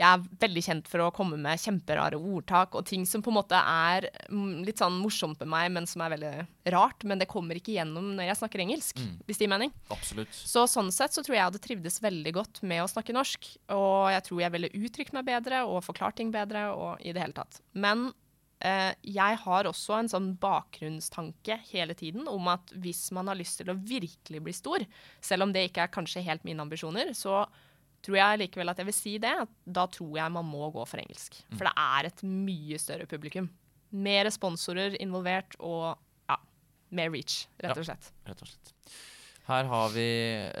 [0.00, 3.36] jeg er veldig kjent for å komme med kjemperare ordtak og ting som på en
[3.36, 6.32] måte er mm, litt sånn morsomt med meg, men som er veldig
[6.72, 7.04] rart.
[7.08, 9.74] Men det kommer ikke gjennom når jeg snakker engelsk, hvis det gir mening.
[9.92, 10.32] Absolutt.
[10.32, 13.52] Så sånn sett så tror jeg jeg hadde trivdes veldig godt med å snakke norsk.
[13.76, 17.20] Og jeg tror jeg ville uttrykt meg bedre og forklart ting bedre og i det
[17.20, 17.60] hele tatt.
[17.76, 18.08] Men
[18.64, 23.60] eh, jeg har også en sånn bakgrunnstanke hele tiden om at hvis man har lyst
[23.60, 24.86] til å virkelig bli stor,
[25.20, 27.44] selv om det ikke er kanskje helt mine ambisjoner, så
[28.04, 29.32] tror jeg likevel at jeg vil si det.
[29.44, 31.40] At da tror jeg man må gå for engelsk.
[31.54, 33.50] For det er et mye større publikum.
[33.90, 35.98] Mer sponsorer involvert og
[36.30, 36.36] ja,
[36.94, 38.12] mer reach, rett og slett.
[38.28, 38.74] Rett og slett.
[39.50, 40.06] Her har vi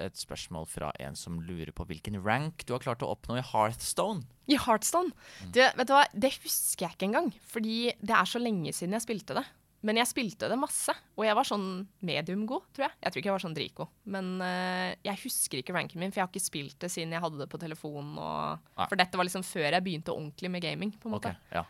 [0.02, 3.44] et spørsmål fra en som lurer på hvilken rank du har klart å oppnå i
[3.52, 4.24] Hearthstone.
[4.50, 5.14] I Heartstone.
[5.54, 7.30] Det, vet du hva, det husker jeg ikke engang.
[7.52, 9.44] Fordi det er så lenge siden jeg spilte det.
[9.86, 11.66] Men jeg spilte det masse, og jeg var sånn
[12.04, 12.96] medium-god, tror jeg.
[13.00, 16.20] Jeg tror ikke jeg var sånn dritgod, men uh, jeg husker ikke ranken min, for
[16.20, 18.16] jeg har ikke spilt det siden jeg hadde det på telefonen.
[18.20, 21.60] Og, for dette var liksom før jeg begynte ordentlig med gaming, på en Ok, Okay,
[21.60, 21.64] ja.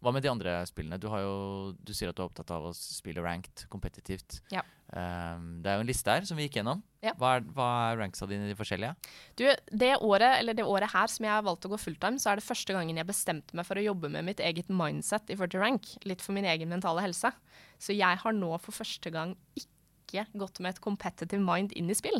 [0.00, 0.96] Hva med de andre spillene?
[0.96, 1.32] Du, har jo,
[1.76, 4.38] du sier at du er opptatt av å spille ranked, kompetitivt.
[4.52, 4.62] Ja.
[4.98, 6.80] Ehm, det er jo en liste her som vi gikk gjennom.
[7.04, 7.12] Ja.
[7.18, 9.12] Hva, er, hva er ranksa dine i de forskjellige?
[9.38, 9.44] Du,
[9.82, 12.40] det året, eller det året her som jeg har valgt å gå fulltime, så er
[12.40, 15.54] det første gangen jeg bestemte meg for å jobbe med mitt eget mindset i forhold
[15.54, 15.92] til rank.
[16.08, 17.32] Litt for min egen mentale helse.
[17.80, 21.96] Så jeg har nå for første gang ikke gått med et competitive mind inn i
[21.98, 22.18] spill.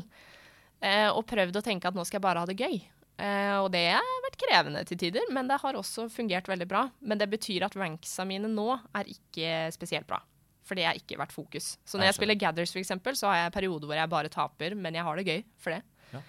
[0.81, 2.79] Uh, og prøvd å tenke at nå skal jeg bare ha det gøy.
[3.21, 6.87] Uh, og det har vært krevende til tider, men det har også fungert veldig bra.
[7.03, 10.23] Men det betyr at ranksa mine nå er ikke spesielt bra.
[10.71, 11.73] For det har ikke vært fokus.
[11.83, 14.31] Så når jeg jeg spiller Gathers, for eksempel, så har jeg perioder hvor jeg bare
[14.31, 15.81] taper, men jeg har det gøy for det.
[16.15, 16.21] Ja.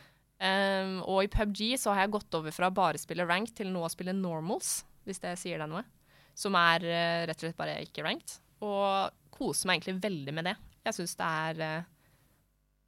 [0.42, 3.70] Um, og i PubG så har jeg gått over fra bare å spille ranked til
[3.70, 5.86] nå å spille normals, hvis det sier deg noe.
[6.34, 8.40] Som er uh, rett og slett bare ikke ranked.
[8.66, 10.58] Og koser meg egentlig veldig med det.
[10.90, 11.90] Jeg syns det er uh,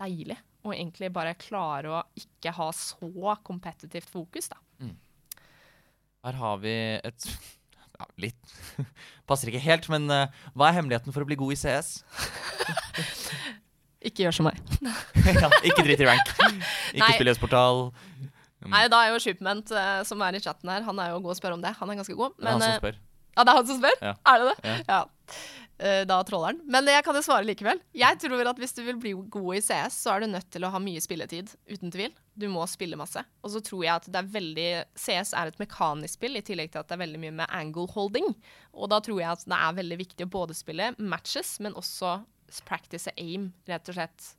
[0.01, 4.57] deilig å egentlig bare klare å ikke ha så kompetitivt fokus, da.
[6.23, 6.73] Her har vi
[7.03, 7.25] et
[8.03, 8.53] ja, Litt
[9.29, 11.89] Passer ikke helt, men uh, hva er hemmeligheten for å bli god i CS?
[14.03, 14.57] Ikke gjør som meg.
[15.39, 16.27] ja, ikke drit i rank.
[16.91, 17.85] Ikke spill e-sportal.
[18.67, 21.31] Nei, da er jo Shipment, uh, som er i chatten her, han er jo god
[21.31, 21.71] å spørre om det.
[21.79, 22.35] Han er ganske god.
[22.35, 22.97] Det er han som spør.
[22.97, 22.99] spør.
[23.33, 23.95] Ja, det er han som spør?
[24.03, 24.13] Ja.
[24.27, 24.57] Er det det?
[24.67, 24.75] Ja.
[24.91, 24.99] Ja.
[25.83, 26.61] Eh, Da trolleren.
[26.71, 27.81] Men jeg kan jo svare likevel.
[27.97, 30.63] Jeg tror at hvis du vil bli god i CS, så er du nødt til
[30.63, 31.51] å ha mye spilletid.
[31.67, 32.13] Uten tvil.
[32.39, 33.19] Du må spille masse.
[33.43, 36.71] Og så tror jeg at det er veldig CS er et mekanisk spill, i tillegg
[36.71, 38.29] til at det er veldig mye med angle holding.
[38.73, 42.21] Og da tror jeg at det er veldig viktig å både spille matches, men også
[42.63, 44.31] practice aim, rett og slett.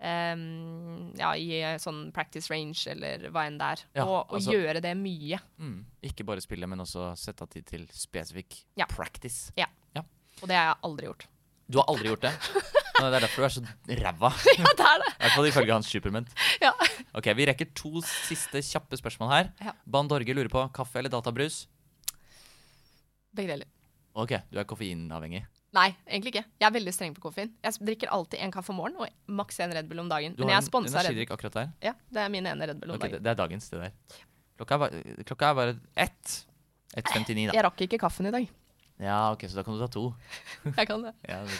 [0.00, 3.82] Um, ja, i eh, sånn practice range, eller hva enn det er.
[3.98, 5.38] Ja, og, og altså- gjøre det mye.
[5.60, 5.84] Mm.
[6.08, 8.86] Ikke bare spille, men også sette av tid til spesifikk Ja.
[8.88, 9.52] practice.
[10.40, 11.26] Og det har jeg aldri gjort.
[11.70, 12.32] Du har aldri gjort det?
[13.00, 13.62] Det er derfor du er så
[14.02, 14.30] ræva.
[14.60, 15.10] Ja, det er det.
[15.12, 16.32] I hvert fall ifølge hans superment.
[16.60, 16.72] Ja.
[17.16, 19.52] Ok, Vi rekker to siste kjappe spørsmål her.
[19.62, 19.72] Ja.
[19.86, 21.62] Bandorge lurer på kaffe eller databrus.
[23.36, 23.70] Begge deler.
[24.18, 25.44] Ok, du er koffeinavhengig.
[25.76, 26.42] Nei, egentlig ikke.
[26.58, 27.52] Jeg er veldig streng på koffein.
[27.62, 30.34] Jeg drikker alltid en kaffe om morgenen og maks en Red Bull om dagen.
[30.34, 31.68] Du Men har jeg er en energidrikk akkurat der.
[31.86, 33.22] Ja, det er min ene Red Bull om Ok, det, dagen.
[33.22, 33.92] det er dagens, det der.
[34.58, 36.32] Klokka er bare, klokka er bare ett.
[36.98, 37.54] 1.59, da.
[37.54, 38.48] Jeg rakk ikke kaffen i dag.
[39.00, 40.10] Ja, ok, så da kan du ta to.
[40.76, 41.14] Jeg kan det.
[41.24, 41.56] Ja, det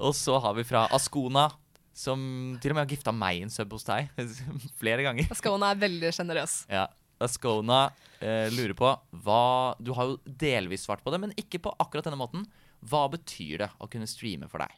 [0.00, 1.50] og så har vi fra Askona,
[1.96, 2.20] som
[2.62, 4.08] til og med har gifta meg en sub hos deg
[4.80, 5.28] flere ganger.
[5.34, 6.62] Askona er veldig sjenerøs.
[6.80, 6.86] Ja.
[7.20, 7.90] Askona
[8.24, 8.88] eh, lurer på
[9.26, 9.40] hva
[9.76, 12.46] Du har jo delvis svart på det, men ikke på akkurat denne måten.
[12.88, 14.72] Hva betyr det å kunne streame for deg?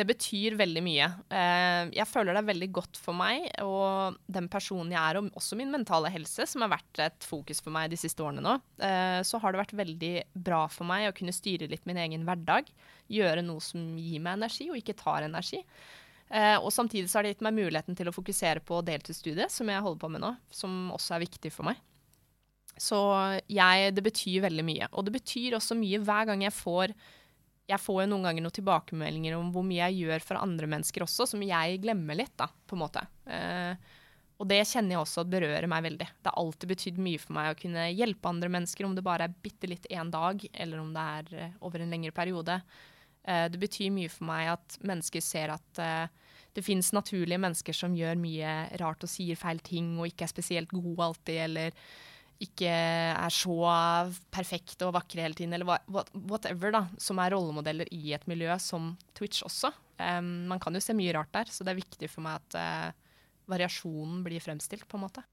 [0.00, 1.06] Det betyr veldig mye.
[1.28, 5.36] Eh, jeg føler det er veldig godt for meg og den personen jeg er, og
[5.36, 8.54] også min mentale helse, som har vært et fokus for meg de siste årene nå.
[8.80, 10.14] Eh, så har det vært veldig
[10.48, 12.70] bra for meg å kunne styre litt min egen hverdag.
[13.12, 15.60] Gjøre noe som gir meg energi, og ikke tar energi.
[16.30, 19.68] Eh, og samtidig så har det gitt meg muligheten til å fokusere på deltidsstudiet, som
[19.68, 21.84] jeg holder på med nå, som også er viktig for meg.
[22.80, 22.96] Så
[23.50, 24.88] jeg, det betyr veldig mye.
[24.94, 26.94] Og det betyr også mye hver gang jeg får
[27.70, 31.06] Jeg får jo noen ganger noen tilbakemeldinger om hvor mye jeg gjør for andre mennesker
[31.06, 33.04] også, som jeg glemmer litt, da, på en måte.
[33.30, 33.90] Eh,
[34.40, 36.06] og det kjenner jeg også at berører meg veldig.
[36.16, 39.28] Det har alltid betydd mye for meg å kunne hjelpe andre mennesker, om det bare
[39.28, 42.56] er bitte litt én dag, eller om det er eh, over en lengre periode.
[43.22, 46.06] Eh, det betyr mye for meg at mennesker ser at eh,
[46.56, 50.32] det fins naturlige mennesker som gjør mye rart og sier feil ting og ikke er
[50.32, 51.76] spesielt gode alltid, eller
[52.40, 53.56] ikke er så
[54.32, 58.94] perfekte og vakre hele tiden, eller whatever, da, som er rollemodeller i et miljø som
[59.16, 59.72] Twitch også.
[60.00, 62.56] Um, man kan jo se mye rart der, så det er viktig for meg at
[62.56, 63.10] uh,
[63.50, 65.24] variasjonen blir fremstilt, på en måte.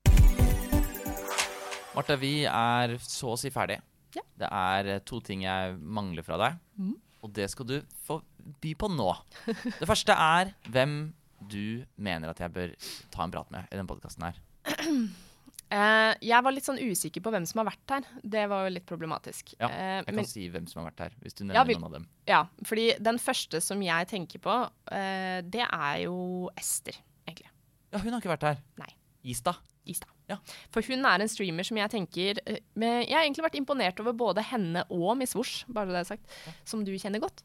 [1.96, 3.80] Marte, vi er så å si ferdig.
[4.18, 4.24] Ja.
[4.44, 6.94] Det er eh, to ting jeg mangler fra deg, mm.
[7.26, 7.78] og det skal du
[8.08, 8.20] få
[8.64, 9.08] by på nå.
[9.80, 11.00] Det første er hvem
[11.38, 12.76] du mener at jeg bør
[13.14, 14.44] ta en prat med i denne podkasten her.
[15.70, 18.06] Eh, jeg var litt sånn usikker på hvem som har vært her.
[18.24, 19.54] Det var jo litt problematisk.
[19.60, 21.74] Ja, Eh, Jeg kan men, si hvem som har vært her, hvis du Ja, nevner
[21.80, 22.08] noen av dem.
[22.26, 24.56] ja, fordi den første som jeg tenker på,
[24.92, 26.94] uh, det er jo Ester,
[27.28, 27.50] egentlig.
[27.92, 28.58] Ja, hun har ikke vært her.
[28.78, 28.94] Nei.
[29.26, 29.58] Ista.
[29.86, 30.08] Ista.
[30.30, 30.38] Ja.
[30.72, 34.00] For hun er en streamer som jeg tenker uh, med, Jeg har egentlig vært imponert
[34.00, 36.26] over både henne og Miss Wosh, bare det er sagt,
[36.66, 37.44] som du kjenner godt.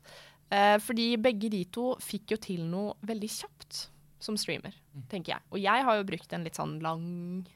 [0.52, 3.88] Fordi begge de to fikk jo til noe veldig kjapt
[4.20, 5.06] som streamer, Mm.
[5.08, 5.40] tenker jeg.
[5.50, 7.46] Og jeg har jo brukt en litt sånn lang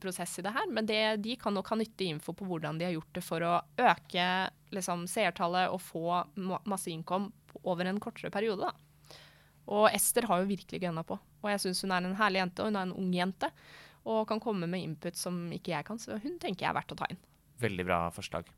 [0.00, 2.86] prosess i det her, men det, de kan nok ha nyttig info på hvordan de
[2.86, 4.26] har gjort det for å øke
[4.74, 6.22] liksom, seertallet og få
[6.68, 7.30] masse innkom
[7.62, 8.68] over en kortere periode.
[8.68, 9.22] da.
[9.72, 11.18] Og Ester har jo virkelig gønna på.
[11.42, 13.50] Og jeg syns hun er en herlig jente, og hun er en ung jente.
[14.02, 16.94] Og kan komme med input som ikke jeg kan, så hun tenker jeg er verdt
[16.94, 17.20] å ta inn.
[17.62, 18.50] Veldig bra forslag.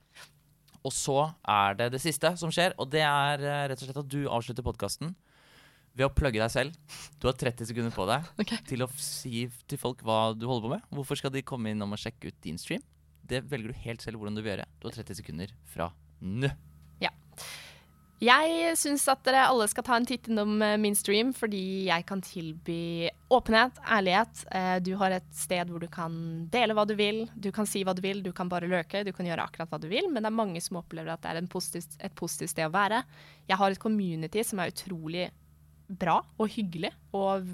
[0.85, 4.01] Og så er det det siste som skjer, og det er eh, rett og slett
[4.03, 5.15] at du avslutter podkasten
[5.95, 6.99] ved å plugge deg selv.
[7.23, 8.61] Du har 30 sekunder på deg okay.
[8.69, 10.89] til å si til folk hva du holder på med.
[10.95, 12.83] Hvorfor skal de komme innom og sjekke ut din stream?
[13.25, 14.69] Det velger du helt selv hvordan du vil gjøre.
[14.81, 16.51] Du har 30 sekunder fra nå.
[18.25, 22.05] Jeg syns at dere alle skal ta en titt innom eh, min stream, fordi jeg
[22.07, 24.45] kan tilby åpenhet, ærlighet.
[24.55, 26.15] Eh, Du har et sted hvor du kan
[26.53, 29.13] dele hva du vil, du kan si hva du vil, du kan bare løke, du
[29.13, 31.43] kan gjøre akkurat hva du vil, men det er mange som opplever at det er
[31.43, 33.03] en positiv, et positivt sted å være.
[33.51, 35.27] Jeg har et community som er utrolig
[35.89, 37.47] bra og hyggelig, og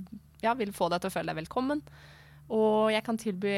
[0.42, 1.82] ja, vil få deg til å føle deg velkommen.
[2.50, 3.54] Og jeg kan tilby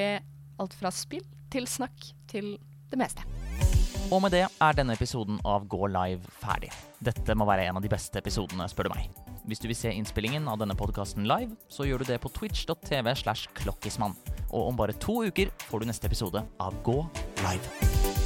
[0.60, 2.56] alt fra spill til snakk til
[2.92, 3.24] det meste.
[4.12, 6.68] Og med det er denne episoden av Gå live ferdig.
[7.00, 9.08] Dette må være en av de beste episodene, spør du meg.
[9.48, 13.14] Hvis du vil se innspillingen av denne podkasten live, så gjør du det på twitch.tv
[13.22, 14.18] slash klokkismann.
[14.50, 17.00] Og om bare to uker får du neste episode av Gå
[17.46, 18.21] live.